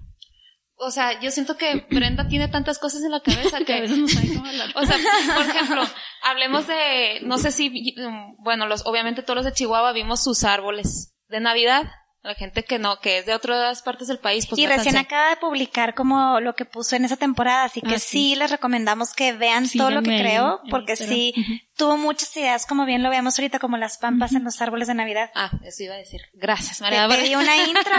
[0.83, 3.97] O sea, yo siento que Brenda tiene tantas cosas en la cabeza que, a veces
[3.97, 4.97] no sabe cómo O sea,
[5.35, 5.83] por ejemplo,
[6.23, 7.95] hablemos de, no sé si,
[8.39, 11.89] bueno, los, obviamente todos los de Chihuahua vimos sus árboles de Navidad
[12.23, 14.45] la gente que no, que es de otras partes del país.
[14.47, 17.95] Pues y recién acaba de publicar como lo que puso en esa temporada, así que
[17.95, 18.35] ah, sí.
[18.35, 21.33] les recomendamos que vean todo lo que creó, porque sí
[21.75, 24.93] tuvo muchas ideas, como bien lo vemos ahorita, como las pampas en los árboles de
[24.93, 25.31] Navidad.
[25.33, 26.21] Ah, eso iba a decir.
[26.33, 27.07] Gracias, María.
[27.07, 27.95] Te pedí una intro.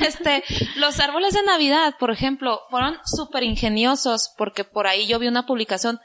[0.00, 0.42] este,
[0.76, 5.44] los árboles de Navidad, por ejemplo, fueron súper ingeniosos, porque por ahí yo vi una
[5.44, 6.00] publicación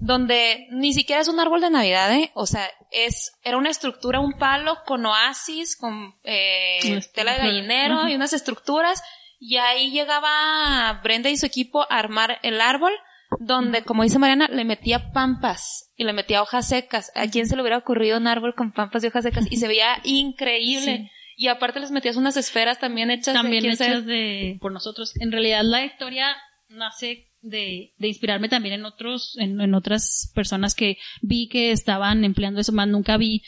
[0.00, 2.30] donde ni siquiera es un árbol de Navidad, ¿eh?
[2.34, 8.08] O sea, es, era una estructura, un palo con oasis, con eh, tela de gallinero
[8.08, 9.02] y unas estructuras,
[9.40, 12.92] y ahí llegaba Brenda y su equipo a armar el árbol,
[13.40, 17.12] donde, como dice Mariana, le metía pampas y le metía hojas secas.
[17.14, 19.46] ¿A quién se le hubiera ocurrido un árbol con pampas y hojas secas?
[19.50, 21.10] Y se veía increíble.
[21.36, 25.14] Y aparte les metías unas esferas también hechas también hechas de por nosotros.
[25.20, 26.36] En realidad la historia
[26.68, 32.24] nace de, de inspirarme también en otros, en, en, otras personas que vi que estaban
[32.24, 33.42] empleando eso, más nunca vi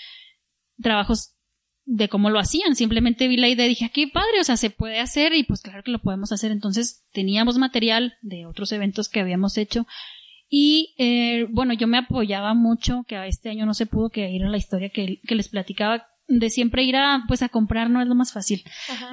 [0.80, 1.34] trabajos
[1.84, 4.56] de cómo lo hacían, simplemente vi la idea y dije, ah, qué padre, o sea,
[4.56, 6.52] se puede hacer y pues claro que lo podemos hacer.
[6.52, 9.86] Entonces teníamos material de otros eventos que habíamos hecho
[10.48, 14.44] y eh, bueno, yo me apoyaba mucho, que este año no se pudo, que ir
[14.44, 18.00] a la historia que, que les platicaba de siempre ir a, pues a comprar no
[18.00, 18.62] es lo más fácil.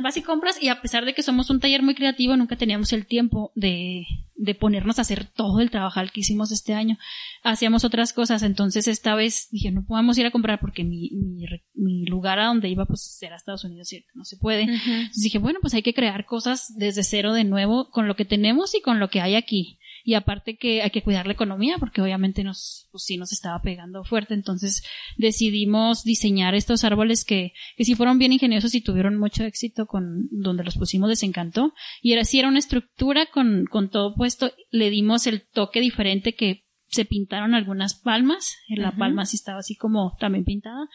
[0.03, 2.93] Vas y compras y a pesar de que somos un taller muy creativo, nunca teníamos
[2.93, 4.05] el tiempo de,
[4.35, 6.97] de ponernos a hacer todo el trabajo que hicimos este año.
[7.43, 11.43] Hacíamos otras cosas, entonces esta vez dije, no podemos ir a comprar porque mi, mi,
[11.73, 14.09] mi lugar a donde iba pues era Estados Unidos, ¿cierto?
[14.13, 14.61] No se puede.
[14.61, 18.25] Entonces dije, bueno, pues hay que crear cosas desde cero de nuevo con lo que
[18.25, 21.75] tenemos y con lo que hay aquí y aparte que hay que cuidar la economía
[21.79, 24.81] porque obviamente nos, pues sí nos estaba pegando fuerte, entonces
[25.17, 30.29] decidimos diseñar estos árboles que, que sí fueron bien ingeniosos y tuvieron mucho éxito con
[30.31, 31.73] donde los pusimos les encantó.
[32.01, 36.35] Y era así era una estructura con, con todo puesto, le dimos el toque diferente
[36.35, 40.87] que se pintaron algunas palmas, la palma sí estaba así como también pintada,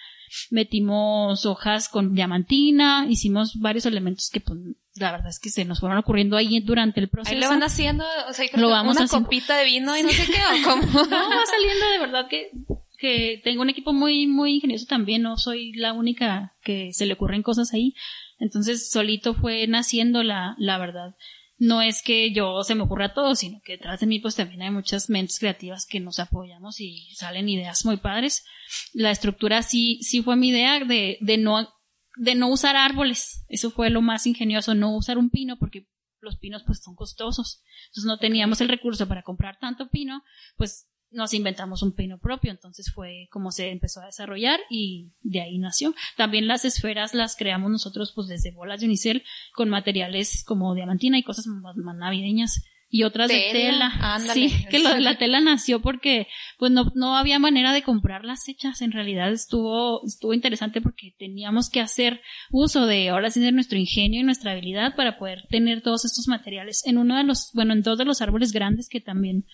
[0.51, 4.59] metimos hojas con diamantina, hicimos varios elementos que pues,
[4.95, 7.35] la verdad es que se nos fueron ocurriendo ahí durante el proceso.
[7.35, 10.27] Ahí le van haciendo, o sea, lo vamos una copita de vino y no sé
[10.27, 10.83] qué, o cómo.
[10.85, 12.51] no, va saliendo de verdad que,
[12.99, 17.15] que tengo un equipo muy, muy ingenioso también, no soy la única que se le
[17.15, 17.95] ocurren cosas ahí.
[18.39, 21.15] Entonces solito fue naciendo la, la verdad
[21.63, 24.63] no es que yo se me ocurra todo, sino que detrás de mí pues también
[24.63, 28.45] hay muchas mentes creativas que nos apoyamos y salen ideas muy padres.
[28.93, 31.69] La estructura sí, sí fue mi idea de, de no,
[32.17, 33.45] de no usar árboles.
[33.49, 35.89] Eso fue lo más ingenioso, no usar un pino porque
[36.21, 37.63] los pinos pues son costosos.
[37.87, 40.23] Entonces no teníamos el recurso para comprar tanto pino,
[40.57, 45.43] pues nos inventamos un pino propio, entonces fue como se empezó a desarrollar y de
[45.43, 45.95] ahí nació.
[46.17, 49.23] También las esferas las creamos nosotros pues desde bolas de unicel
[49.55, 52.65] con materiales como diamantina y cosas más, navideñas
[52.95, 54.19] y otras de tela.
[54.35, 56.29] sí, que la tela nació porque
[56.59, 58.83] pues no, no había manera de comprar las hechas.
[58.83, 62.21] En realidad estuvo, estuvo interesante porque teníamos que hacer
[62.51, 66.29] uso de ahora sí de nuestro ingenio y nuestra habilidad para poder tener todos estos
[66.29, 69.47] materiales en uno de los, bueno, en dos de los árboles grandes que también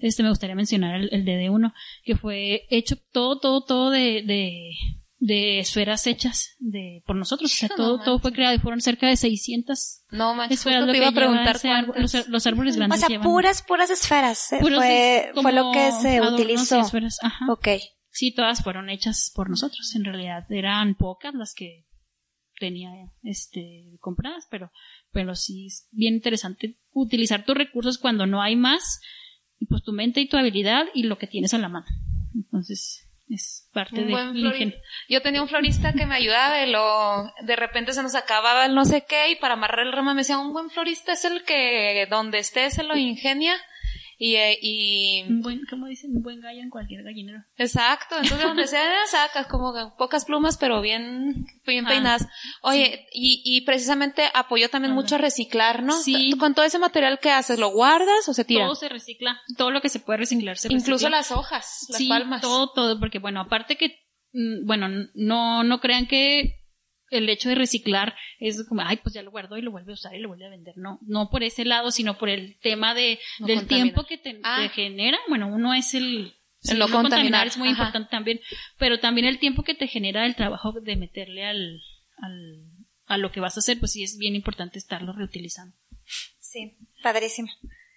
[0.00, 1.72] este me gustaría mencionar el, el DD1,
[2.04, 4.70] que fue hecho todo, todo, todo de, de,
[5.24, 7.52] de esferas hechas de, por nosotros.
[7.52, 10.84] O sea, todo, todo fue creado y fueron cerca de 600 no, manches, esferas.
[10.84, 11.60] Lo te iba a preguntar
[11.96, 13.04] los, los, árboles grandes.
[13.04, 14.52] O sea, puras, puras esferas.
[14.52, 16.80] Eh, fue, fue lo que se utilizó.
[16.80, 17.18] Esferas.
[17.22, 17.46] Ajá.
[17.52, 17.68] Ok.
[18.10, 19.94] Sí, todas fueron hechas por nosotros.
[19.94, 21.86] En realidad eran pocas las que
[22.58, 22.90] tenía
[23.22, 24.72] este compradas, pero
[25.12, 29.00] pero sí es bien interesante utilizar tus recursos cuando no hay más
[29.60, 31.86] y pues tu mente y tu habilidad y lo que tienes a la mano.
[32.34, 34.76] Entonces, es parte de ingenio.
[35.08, 38.74] Yo tenía un florista que me ayudaba y lo, de repente se nos acababa el
[38.74, 41.44] no sé qué y para amarrar el rama me decía, un buen florista es el
[41.44, 43.54] que donde esté se lo ingenia
[44.18, 45.24] y, eh, y...
[45.28, 47.42] Un buen, como dicen, un buen gallo en cualquier gallinero.
[47.56, 52.28] Exacto, entonces donde sea sacas como pocas plumas pero bien, bien peinadas.
[52.62, 55.92] Oye, y, y precisamente apoyó también mucho a reciclar, ¿no?
[56.00, 56.34] Sí.
[56.38, 58.66] Con todo ese material que haces, ¿lo guardas o se tira?
[58.66, 60.80] Todo se recicla, todo lo que se puede reciclar se recicla.
[60.80, 62.40] Incluso las hojas, las palmas.
[62.40, 63.98] todo, todo, porque bueno, aparte que,
[64.32, 66.61] mm, bueno, no, no crean que
[67.12, 69.94] el hecho de reciclar es como, ay, pues ya lo guardo y lo vuelve a
[69.94, 70.74] usar y lo vuelve a vender.
[70.76, 74.68] No, no por ese lado, sino por el tema de, del tiempo que te, ah.
[74.72, 75.18] genera.
[75.28, 76.34] Bueno, uno es el,
[76.64, 77.46] el no, contaminar.
[77.46, 78.40] es muy importante también,
[78.78, 81.80] pero también el tiempo que te genera el trabajo de meterle al,
[82.16, 82.64] al,
[83.06, 85.76] a lo que vas a hacer, pues sí es bien importante estarlo reutilizando.
[86.40, 87.48] Sí, padrísimo.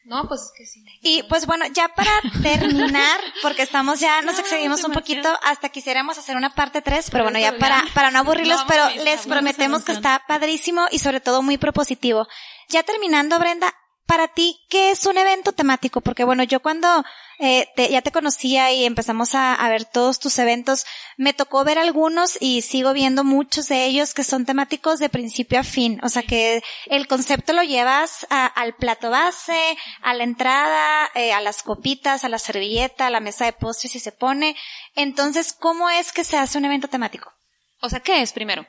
[0.06, 0.86] No, pues es que sí.
[1.01, 2.12] Y pues bueno, ya para
[2.43, 7.24] terminar, porque estamos ya, nos excedimos un poquito, hasta quisiéramos hacer una parte 3, pero
[7.24, 11.41] bueno, ya para, para no aburrirlos, pero les prometemos que está padrísimo y sobre todo
[11.41, 12.28] muy propositivo.
[12.70, 13.74] Ya terminando, Brenda,
[14.06, 16.01] para ti, ¿qué es un evento temático?
[16.01, 17.03] Porque bueno, yo cuando
[17.39, 20.86] eh, ya te conocía y empezamos a, ver todos tus eventos,
[21.18, 25.60] me tocó ver algunos y sigo viendo muchos de ellos que son temáticos de principio
[25.60, 25.99] a fin.
[26.03, 31.41] O sea que el concepto lo llevas al plato base, a la entrada, eh, a
[31.41, 34.56] las copitas, a la servilleta, a la mesa de postres y se pone.
[34.95, 37.34] Entonces, ¿cómo es que se hace un evento temático?
[37.82, 38.68] O sea, ¿qué es primero?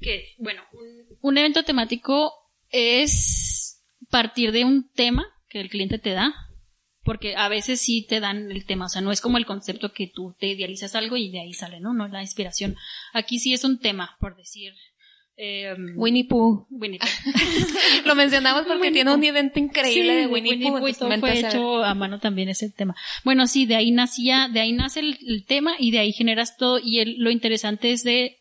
[0.00, 0.62] Que, bueno,
[1.22, 2.32] un evento temático
[2.68, 3.65] es
[4.10, 6.34] partir de un tema que el cliente te da,
[7.02, 9.92] porque a veces sí te dan el tema, o sea, no es como el concepto
[9.92, 11.94] que tú te idealizas algo y de ahí sale, ¿no?
[11.94, 12.76] No es la inspiración.
[13.12, 14.72] Aquí sí es un tema, por decir.
[15.38, 16.66] Eh, Winnie Pooh.
[16.70, 17.06] Winnie Pooh.
[18.06, 20.78] Lo mencionamos porque tiene un evento increíble de Winnie, Pooh.
[20.78, 22.96] Winnie Pooh fue hecho a mano también ese tema.
[23.22, 26.80] Bueno, sí, de ahí nacía, de ahí nace el, tema y de ahí generas todo
[26.82, 28.38] y el, lo interesante es de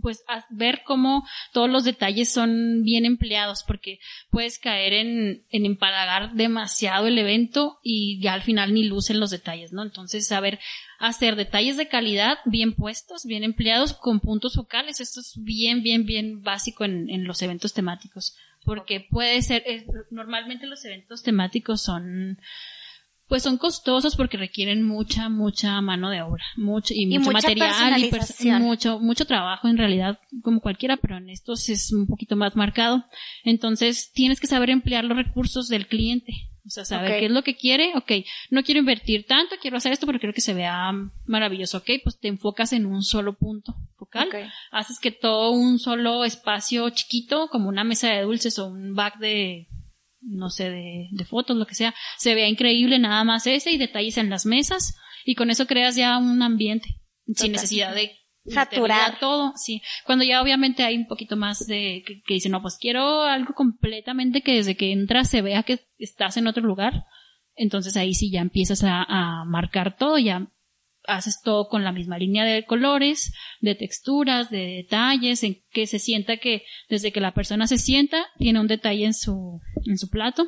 [0.00, 3.98] pues ver cómo todos los detalles son bien empleados porque
[4.30, 9.30] puedes caer en, en empalagar demasiado el evento y ya al final ni lucen los
[9.30, 9.82] detalles, ¿no?
[9.82, 10.58] Entonces saber
[10.98, 16.04] hacer detalles de calidad bien puestos, bien empleados con puntos focales, esto es bien, bien,
[16.06, 19.64] bien básico en, en los eventos temáticos porque puede ser,
[20.10, 22.38] normalmente los eventos temáticos son
[23.28, 28.50] Pues son costosos porque requieren mucha, mucha mano de obra, mucho, y, mucho material y
[28.52, 33.04] mucho, mucho trabajo en realidad, como cualquiera, pero en estos es un poquito más marcado.
[33.44, 36.32] Entonces, tienes que saber emplear los recursos del cliente.
[36.68, 38.12] O sea, saber qué es lo que quiere, ok,
[38.50, 40.92] no quiero invertir tanto, quiero hacer esto porque quiero que se vea
[41.24, 44.28] maravilloso, ok, pues te enfocas en un solo punto focal,
[44.70, 49.18] haces que todo un solo espacio chiquito, como una mesa de dulces o un back
[49.18, 49.66] de,
[50.20, 53.78] no sé, de, de fotos, lo que sea, se vea increíble nada más ese y
[53.78, 56.88] detalles en las mesas y con eso creas ya un ambiente
[57.34, 58.12] sin necesidad de
[58.46, 59.82] saturar todo, sí.
[60.06, 63.52] Cuando ya obviamente hay un poquito más de que, que dice, no, pues quiero algo
[63.54, 67.04] completamente que desde que entras se vea que estás en otro lugar,
[67.54, 70.50] entonces ahí sí ya empiezas a, a marcar todo, ya
[71.08, 75.98] haces todo con la misma línea de colores, de texturas, de detalles, en que se
[75.98, 80.08] sienta que desde que la persona se sienta tiene un detalle en su, en su
[80.10, 80.46] plato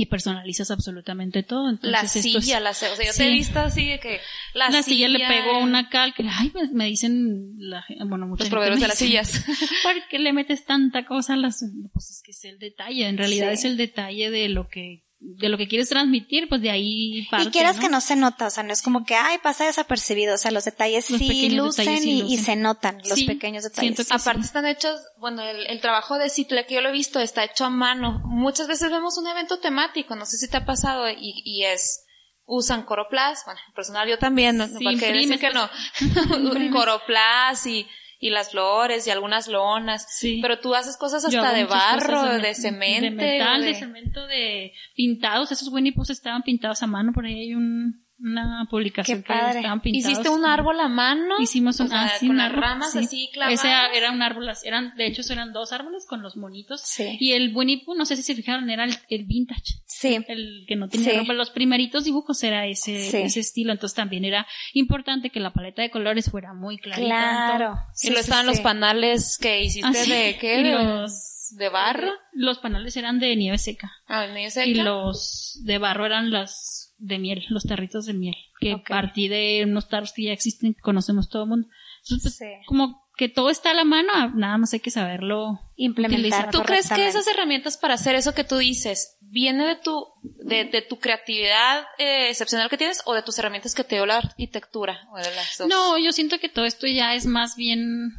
[0.00, 1.68] y personalizas absolutamente todo.
[1.68, 4.20] Entonces, la silla, la, o sea, yo te he visto así de que
[4.54, 8.50] la, la silla, le pegó una cal que, ay, me, dicen, la, bueno, muchos Los
[8.50, 9.44] proveedores de las sillas.
[9.82, 11.62] ¿Por qué le metes tanta cosa a las,
[11.92, 15.50] pues es que es el detalle, en realidad es el detalle de lo que de
[15.50, 18.50] lo que quieres transmitir, pues de ahí parte, Y quieras que no se nota, o
[18.50, 22.38] sea, no es como que, ay, pasa desapercibido, o sea, los detalles sí lucen, y,
[22.38, 24.10] se notan, los pequeños detalles.
[24.10, 27.66] Aparte están hechos, bueno, el, trabajo de Citle que yo lo he visto está hecho
[27.66, 28.22] a mano.
[28.24, 32.06] Muchas veces vemos un evento temático, no sé si te ha pasado, y, y es,
[32.46, 35.68] usan Coroplast, bueno, personal yo también, no, para que decir que no,
[36.72, 37.86] Coroplast y
[38.22, 40.06] y las flores y algunas lonas.
[40.10, 40.38] Sí.
[40.42, 43.04] Pero tú haces cosas hasta de barro, de, cemento.
[43.04, 43.74] De metal, de...
[43.74, 45.50] cemento, de pintados.
[45.50, 47.12] Esos Winnie estaban pintados a mano.
[47.14, 50.12] Por ahí hay un, una publicación que estaban pintados.
[50.12, 51.36] ¿Hiciste un árbol a mano?
[51.40, 53.60] Hicimos un, ah, con las ramas así clavadas.
[53.60, 56.82] Ese era un árbol, eran, de hecho, eran dos árboles con los monitos.
[56.82, 57.16] Sí.
[57.18, 59.80] Y el Winnie no sé si se fijaron, era el, vintage.
[59.86, 60.18] Sí.
[60.28, 61.26] El que no tenía sí.
[61.32, 63.72] Los primeritos dibujos era ese, ese estilo.
[63.72, 67.06] Entonces también era importante que la paleta de colores fuera muy clarita.
[67.06, 67.78] Claro.
[68.02, 70.62] y lo estaban los panales que hiciste ah, de qué?
[70.62, 72.12] los de barro.
[72.32, 73.92] Los panales eran de nieve seca.
[74.06, 74.66] Ah, nieve seca.
[74.66, 79.30] Y los de barro eran las de miel, los tarritos de miel, que a partir
[79.30, 81.68] de unos tarros que ya existen, conocemos todo el mundo.
[82.04, 86.50] Entonces, pues, como que todo está a la mano, nada más hay que saberlo implementar.
[86.50, 90.64] ¿Tú crees que esas herramientas para hacer eso que tú dices viene de tu de,
[90.64, 94.16] de tu creatividad eh, excepcional que tienes o de tus herramientas que te dio la
[94.16, 95.68] arquitectura o de las dos?
[95.68, 98.12] No, yo siento que todo esto ya es más bien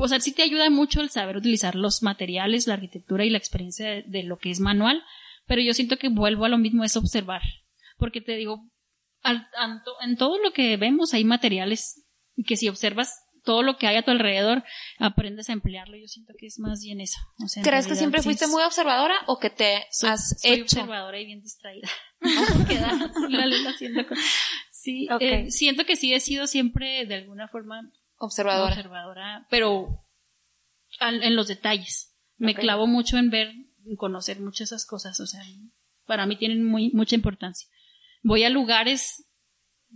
[0.00, 3.38] o sea, sí te ayuda mucho el saber utilizar los materiales, la arquitectura y la
[3.38, 5.02] experiencia de, de lo que es manual,
[5.46, 7.42] pero yo siento que vuelvo a lo mismo es observar
[8.00, 8.68] porque te digo,
[9.22, 12.04] en todo lo que vemos hay materiales
[12.46, 14.64] que si observas todo lo que hay a tu alrededor,
[14.98, 15.96] aprendes a emplearlo.
[15.96, 17.18] Yo siento que es más bien eso.
[17.62, 20.62] ¿Crees que siempre fuiste muy observadora o que te has soy hecho?
[20.62, 21.88] observadora y bien distraída.
[24.70, 27.82] Sí, eh, siento que sí he sido siempre de alguna forma
[28.16, 28.72] observadora.
[28.72, 30.06] observadora pero
[31.00, 32.16] en los detalles.
[32.38, 35.20] Me clavo mucho en ver, en conocer muchas esas cosas.
[35.20, 35.42] O sea,
[36.06, 37.68] para mí tienen muy, mucha importancia
[38.22, 39.26] voy a lugares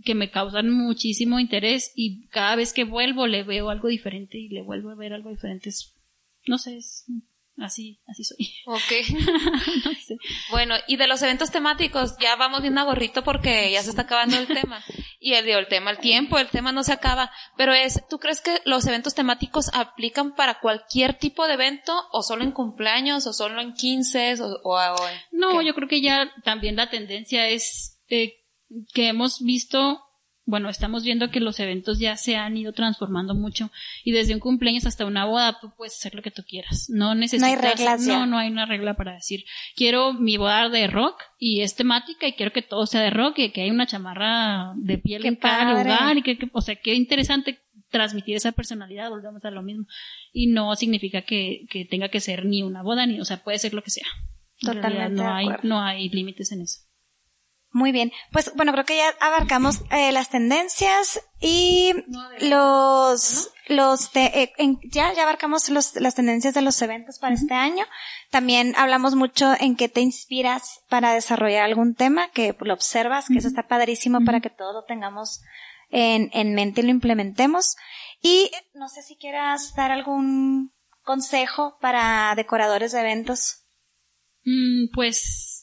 [0.03, 4.49] que me causan muchísimo interés y cada vez que vuelvo le veo algo diferente y
[4.49, 5.71] le vuelvo a ver algo diferente.
[6.47, 7.05] no sé, es
[7.57, 8.53] así, así soy.
[8.65, 10.17] Ok.
[10.51, 14.03] Bueno, y de los eventos temáticos, ya vamos viendo a gorrito porque ya se está
[14.03, 14.83] acabando el tema.
[15.19, 17.31] Y el, el tema, el tiempo, el tema no se acaba.
[17.57, 22.21] Pero es, ¿tú crees que los eventos temáticos aplican para cualquier tipo de evento o
[22.21, 24.79] solo en cumpleaños o solo en 15 o, o,
[25.31, 28.33] No, yo creo que ya también la tendencia es eh,
[28.93, 30.01] que hemos visto,
[30.45, 33.71] bueno, estamos viendo que los eventos ya se han ido transformando mucho
[34.03, 36.89] y desde un cumpleaños hasta una boda tú puedes hacer lo que tú quieras.
[36.89, 39.45] No necesitas, no hay reglas no, no hay una regla para decir,
[39.75, 43.39] quiero mi boda de rock y es temática y quiero que todo sea de rock
[43.39, 46.93] y que hay una chamarra de piel en cada lugar y que, o sea, qué
[46.93, 49.85] interesante transmitir esa personalidad, volvemos a lo mismo.
[50.33, 53.57] Y no significa que, que tenga que ser ni una boda ni, o sea, puede
[53.57, 54.07] ser lo que sea.
[54.59, 55.21] Totalmente.
[55.21, 56.81] No hay, no hay límites en eso.
[57.75, 58.13] Muy bien.
[58.31, 61.91] Pues bueno, creo que ya abarcamos eh, las tendencias y
[62.39, 64.53] los, los, eh,
[64.85, 67.83] ya, ya abarcamos los, las tendencias de los eventos para este año.
[68.31, 73.39] También hablamos mucho en qué te inspiras para desarrollar algún tema, que lo observas, que
[73.39, 75.41] eso está padrísimo para que todo lo tengamos
[75.89, 77.75] en, en mente y lo implementemos.
[78.21, 80.71] Y no sé si quieras dar algún
[81.03, 83.65] consejo para decoradores de eventos.
[84.45, 85.54] Mm, pues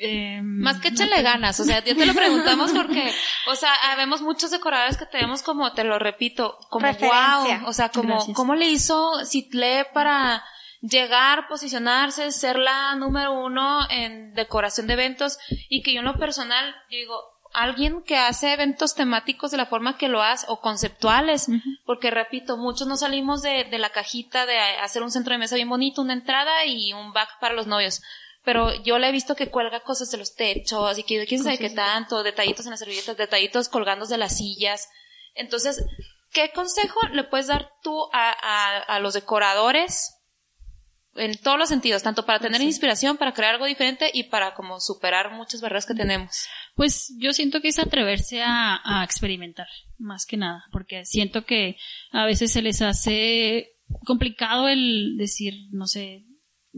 [0.00, 3.12] eh, Más que échale ganas, o sea, ya te lo preguntamos porque,
[3.48, 7.88] o sea, vemos muchos decoradores que tenemos como, te lo repito, como wow, o sea,
[7.88, 10.44] como, ¿cómo le hizo Citlé para
[10.80, 15.38] llegar, posicionarse, ser la número uno en decoración de eventos
[15.68, 17.16] y que yo en lo personal digo,
[17.52, 21.48] alguien que hace eventos temáticos de la forma que lo hace o conceptuales,
[21.84, 25.56] porque repito, muchos no salimos de, de, la cajita de hacer un centro de mesa
[25.56, 28.02] bien bonito, una entrada y un back para los novios.
[28.48, 31.58] Pero yo le he visto que cuelga cosas de los techos y que quién sabe
[31.58, 34.88] qué tanto, detallitos en las servilletas, detallitos colgando de las sillas.
[35.34, 35.84] Entonces,
[36.32, 40.14] ¿qué consejo le puedes dar tú a, a, a los decoradores
[41.14, 44.80] en todos los sentidos, tanto para tener inspiración, para crear algo diferente y para como
[44.80, 46.46] superar muchas barreras que tenemos.
[46.74, 49.68] Pues yo siento que es atreverse a, a experimentar,
[49.98, 51.76] más que nada, porque siento que
[52.12, 53.74] a veces se les hace
[54.06, 56.24] complicado el decir, no sé,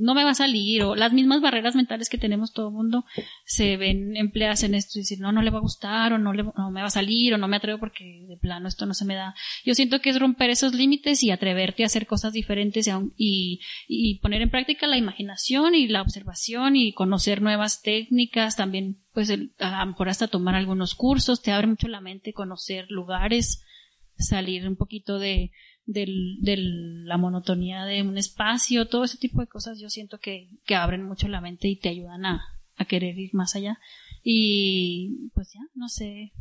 [0.00, 3.04] no me va a salir, o las mismas barreras mentales que tenemos todo el mundo
[3.44, 6.32] se ven empleadas en esto, y decir, no, no le va a gustar, o no,
[6.32, 8.94] le, no me va a salir, o no me atrevo porque de plano esto no
[8.94, 9.34] se me da.
[9.64, 14.18] Yo siento que es romper esos límites y atreverte a hacer cosas diferentes y, y
[14.20, 19.80] poner en práctica la imaginación y la observación y conocer nuevas técnicas, también, pues, a
[19.80, 23.64] lo mejor hasta tomar algunos cursos, te abre mucho la mente conocer lugares,
[24.16, 25.50] salir un poquito de,
[25.86, 30.74] de la monotonía de un espacio, todo ese tipo de cosas yo siento que, que
[30.74, 32.44] abren mucho la mente y te ayudan a,
[32.76, 33.78] a querer ir más allá.
[34.22, 36.32] Y pues ya, no sé,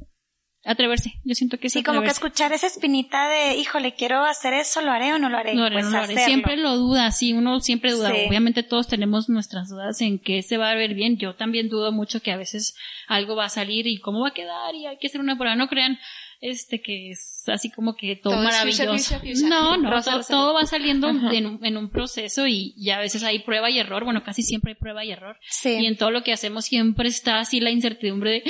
[0.65, 1.13] atreverse.
[1.23, 1.83] Yo siento que sí.
[1.83, 5.37] como que escuchar esa espinita de, híjole, quiero hacer eso, ¿lo haré o no lo
[5.37, 5.55] haré?
[5.55, 6.17] No, pues no lo haré.
[6.25, 8.11] Siempre lo duda, sí, uno siempre duda.
[8.27, 11.17] Obviamente todos tenemos nuestras dudas en qué se va a ver bien.
[11.17, 12.75] Yo también dudo mucho que a veces
[13.07, 15.55] algo va a salir y cómo va a quedar y hay que hacer una prueba.
[15.55, 15.97] No crean,
[16.41, 19.19] este que es así como que todo, maravilloso.
[19.47, 23.39] No, no, todo, va saliendo en un, en un, proceso y, y, a veces hay
[23.39, 25.37] prueba y error, bueno, casi siempre hay prueba y error.
[25.49, 25.77] Sí.
[25.79, 28.43] Y en todo lo que hacemos siempre está así la incertidumbre de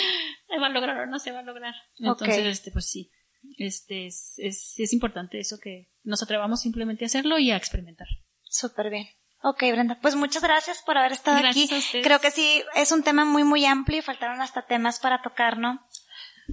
[0.47, 1.73] se va a lograr o no se va a lograr.
[1.97, 3.11] Entonces, este, pues sí,
[3.57, 8.07] este es, es, es importante eso que nos atrevamos simplemente a hacerlo y a experimentar.
[8.43, 9.07] Súper bien.
[9.41, 11.69] Ok, Brenda, pues muchas gracias por haber estado aquí.
[12.03, 15.57] Creo que sí, es un tema muy, muy amplio y faltaron hasta temas para tocar,
[15.57, 15.79] ¿no?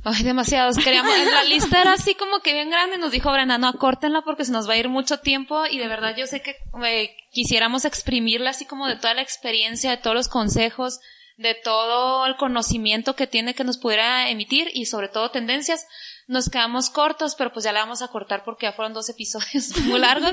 [0.05, 0.79] Ay, demasiados.
[0.79, 2.99] Queríamos, la lista era así como que bien grande.
[2.99, 5.67] Nos dijo Brenda, no, acórtenla porque se nos va a ir mucho tiempo.
[5.67, 9.91] Y de verdad yo sé que eh, quisiéramos exprimirla así como de toda la experiencia,
[9.91, 11.01] de todos los consejos,
[11.37, 15.87] de todo el conocimiento que tiene que nos pudiera emitir y sobre todo tendencias.
[16.29, 19.77] Nos quedamos cortos, pero pues ya la vamos a cortar porque ya fueron dos episodios
[19.85, 20.33] muy largos.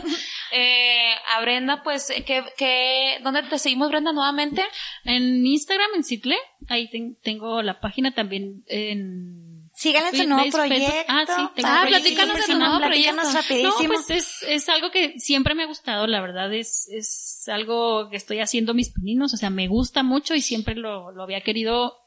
[0.52, 4.64] eh, a Brenda, pues, ¿qué, qué, ¿dónde te seguimos, Brenda, nuevamente?
[5.04, 6.38] En Instagram, en Citle.
[6.68, 6.90] Ahí
[7.22, 9.43] tengo la página también en
[9.84, 11.06] Síganle en su nuevo proyecto.
[11.10, 13.22] Ah, sí, tengo ah, platícanos de su nuevo proyecto.
[13.64, 18.10] No, pues es, es algo que siempre me ha gustado, la verdad, es, es algo
[18.10, 21.42] que estoy haciendo mis pininos, o sea, me gusta mucho y siempre lo, lo había
[21.42, 21.98] querido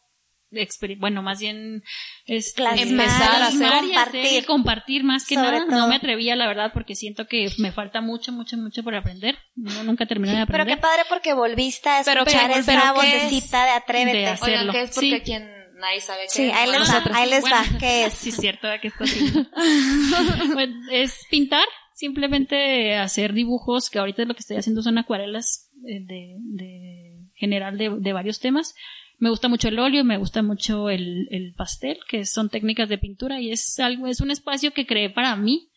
[0.98, 1.82] bueno, más bien
[2.24, 4.46] es empezar a hacer, compartir.
[4.46, 5.64] compartir más que nada.
[5.66, 9.36] No me atrevía, la verdad, porque siento que me falta mucho, mucho, mucho por aprender.
[9.54, 10.66] No, nunca terminé de aprender.
[10.66, 14.18] Pero qué padre porque volviste a escuchar pero, esa pero vocecita de atrévete.
[14.18, 14.72] De hacerlo.
[14.72, 18.06] Oigan, es porque quien nadie sabe qué sí, ahí les va, ahí les va, ¿qué
[18.06, 18.14] es?
[18.26, 19.46] Sí, cierto, que está haciendo.
[20.90, 26.36] es pintar, simplemente hacer dibujos, que ahorita lo que estoy haciendo son acuarelas eh, de,
[26.38, 28.74] de general de, de varios temas.
[29.18, 32.98] Me gusta mucho el óleo, me gusta mucho el, el pastel, que son técnicas de
[32.98, 35.70] pintura y es algo, es un espacio que creé para mí,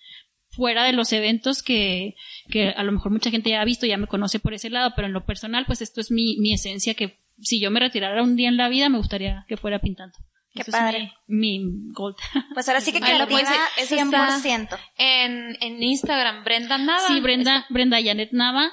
[0.50, 2.16] fuera de los eventos que,
[2.50, 4.94] que a lo mejor mucha gente ya ha visto, ya me conoce por ese lado,
[4.96, 8.22] pero en lo personal, pues esto es mi, mi esencia que si yo me retirara
[8.24, 10.18] un día en la vida, me gustaría que fuera pintando.
[10.54, 11.14] Qué padre.
[11.28, 12.16] mi, mi, gold.
[12.54, 13.40] Pues ahora sí que creativa
[13.78, 14.80] es 100%.
[14.98, 17.08] En, en Instagram, Brenda Nava.
[17.08, 18.72] Sí, Brenda, Brenda Janet Nava,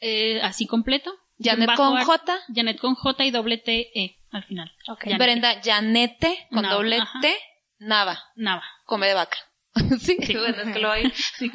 [0.00, 1.12] eh, así completo.
[1.38, 2.38] Janet con J.
[2.54, 4.72] Janet con J y doble T E al final.
[4.88, 5.16] Okay.
[5.16, 7.34] Brenda Janete con doble T,
[7.78, 8.22] Nava.
[8.36, 8.64] Nava.
[8.84, 9.38] Come de vaca.
[10.00, 11.12] sí, sí, bueno, es que lo hay.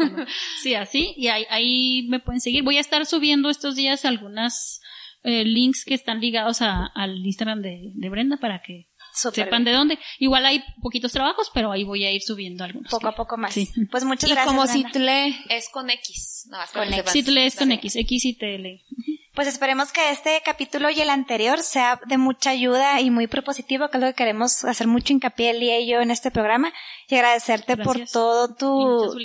[0.62, 2.64] sí, así, y ahí, ahí me pueden seguir.
[2.64, 4.82] Voy a estar subiendo estos días algunas
[5.24, 9.72] eh, links que están ligados a, al Instagram de, de Brenda para que sepan de
[9.72, 10.00] dónde.
[10.20, 12.92] Igual hay poquitos trabajos, pero ahí voy a ir subiendo algunos.
[12.92, 13.56] Poco a poco más.
[13.92, 14.46] Pues muchas gracias.
[14.46, 16.48] Y como Citle es con X.
[16.50, 17.12] No, con X.
[17.12, 18.86] Citle es con X, X y TL.
[19.34, 23.90] Pues esperemos que este capítulo y el anterior sea de mucha ayuda y muy propositivo,
[23.90, 26.74] que es lo que queremos hacer mucho hincapié el y yo en este programa
[27.08, 29.18] y agradecerte por todo tu...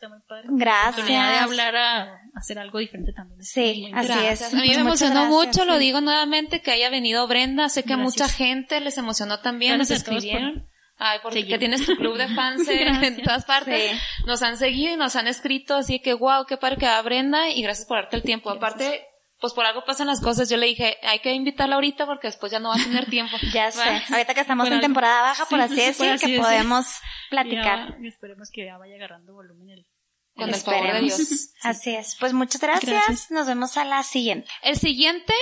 [0.00, 0.48] felicidades está muy padre.
[0.50, 1.06] Gracias.
[1.06, 3.42] de hablar a hacer algo diferente también.
[3.42, 4.54] Sí, así es.
[4.54, 7.68] A mí me emocionó mucho, lo digo nuevamente, que haya venido Brenda.
[7.68, 10.66] Sé que a mucha gente les emocionó también, nos escribieron.
[11.02, 13.98] Ay, porque tienes tu club de fans en todas partes.
[14.26, 17.48] Nos han seguido y nos han escrito, así que wow, qué padre que va Brenda
[17.48, 18.50] y gracias por darte el tiempo.
[18.50, 19.06] Aparte,
[19.40, 20.50] pues por algo pasan las cosas.
[20.50, 23.36] Yo le dije, hay que invitarla ahorita porque después ya no va a tener tiempo.
[23.54, 24.02] ya sé.
[24.10, 26.86] Ahorita que estamos en temporada baja, por así decir, que podemos
[27.30, 27.96] platicar.
[28.04, 29.86] esperemos que ya vaya agarrando volumen el,
[30.34, 31.50] Con el favor de Dios.
[31.62, 32.16] Así es.
[32.18, 33.30] Pues muchas gracias.
[33.30, 34.48] Nos vemos a la siguiente.
[34.62, 35.34] El siguiente,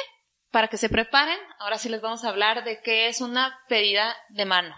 [0.51, 4.17] para que se preparen, ahora sí les vamos a hablar de qué es una pedida
[4.31, 4.75] de mano.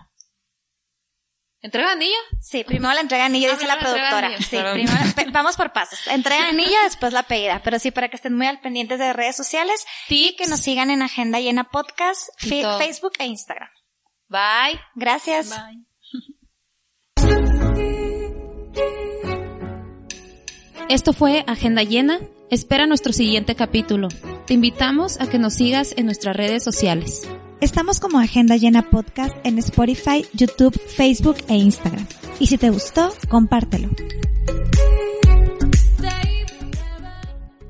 [1.63, 2.17] ¿Entrega anillo?
[2.41, 4.39] Sí, primero la entrega anillo, ah, dice la productora.
[4.39, 6.07] sí, primero, vamos por pasos.
[6.07, 7.61] Entrega anillo, después la pedida.
[7.63, 10.91] Pero sí, para que estén muy al pendientes de redes sociales y que nos sigan
[10.91, 13.69] en Agenda Llena Podcast, Facebook e Instagram.
[14.29, 14.81] Bye.
[14.95, 15.51] Gracias.
[15.51, 15.90] Bye.
[20.91, 22.19] Esto fue Agenda Llena.
[22.51, 24.09] Espera nuestro siguiente capítulo.
[24.49, 27.29] Te invitamos a que nos sigas en nuestras redes sociales.
[27.61, 32.09] Estamos como Agenda Llena Podcast en Spotify, YouTube, Facebook e Instagram.
[32.41, 33.89] Y si te gustó, compártelo.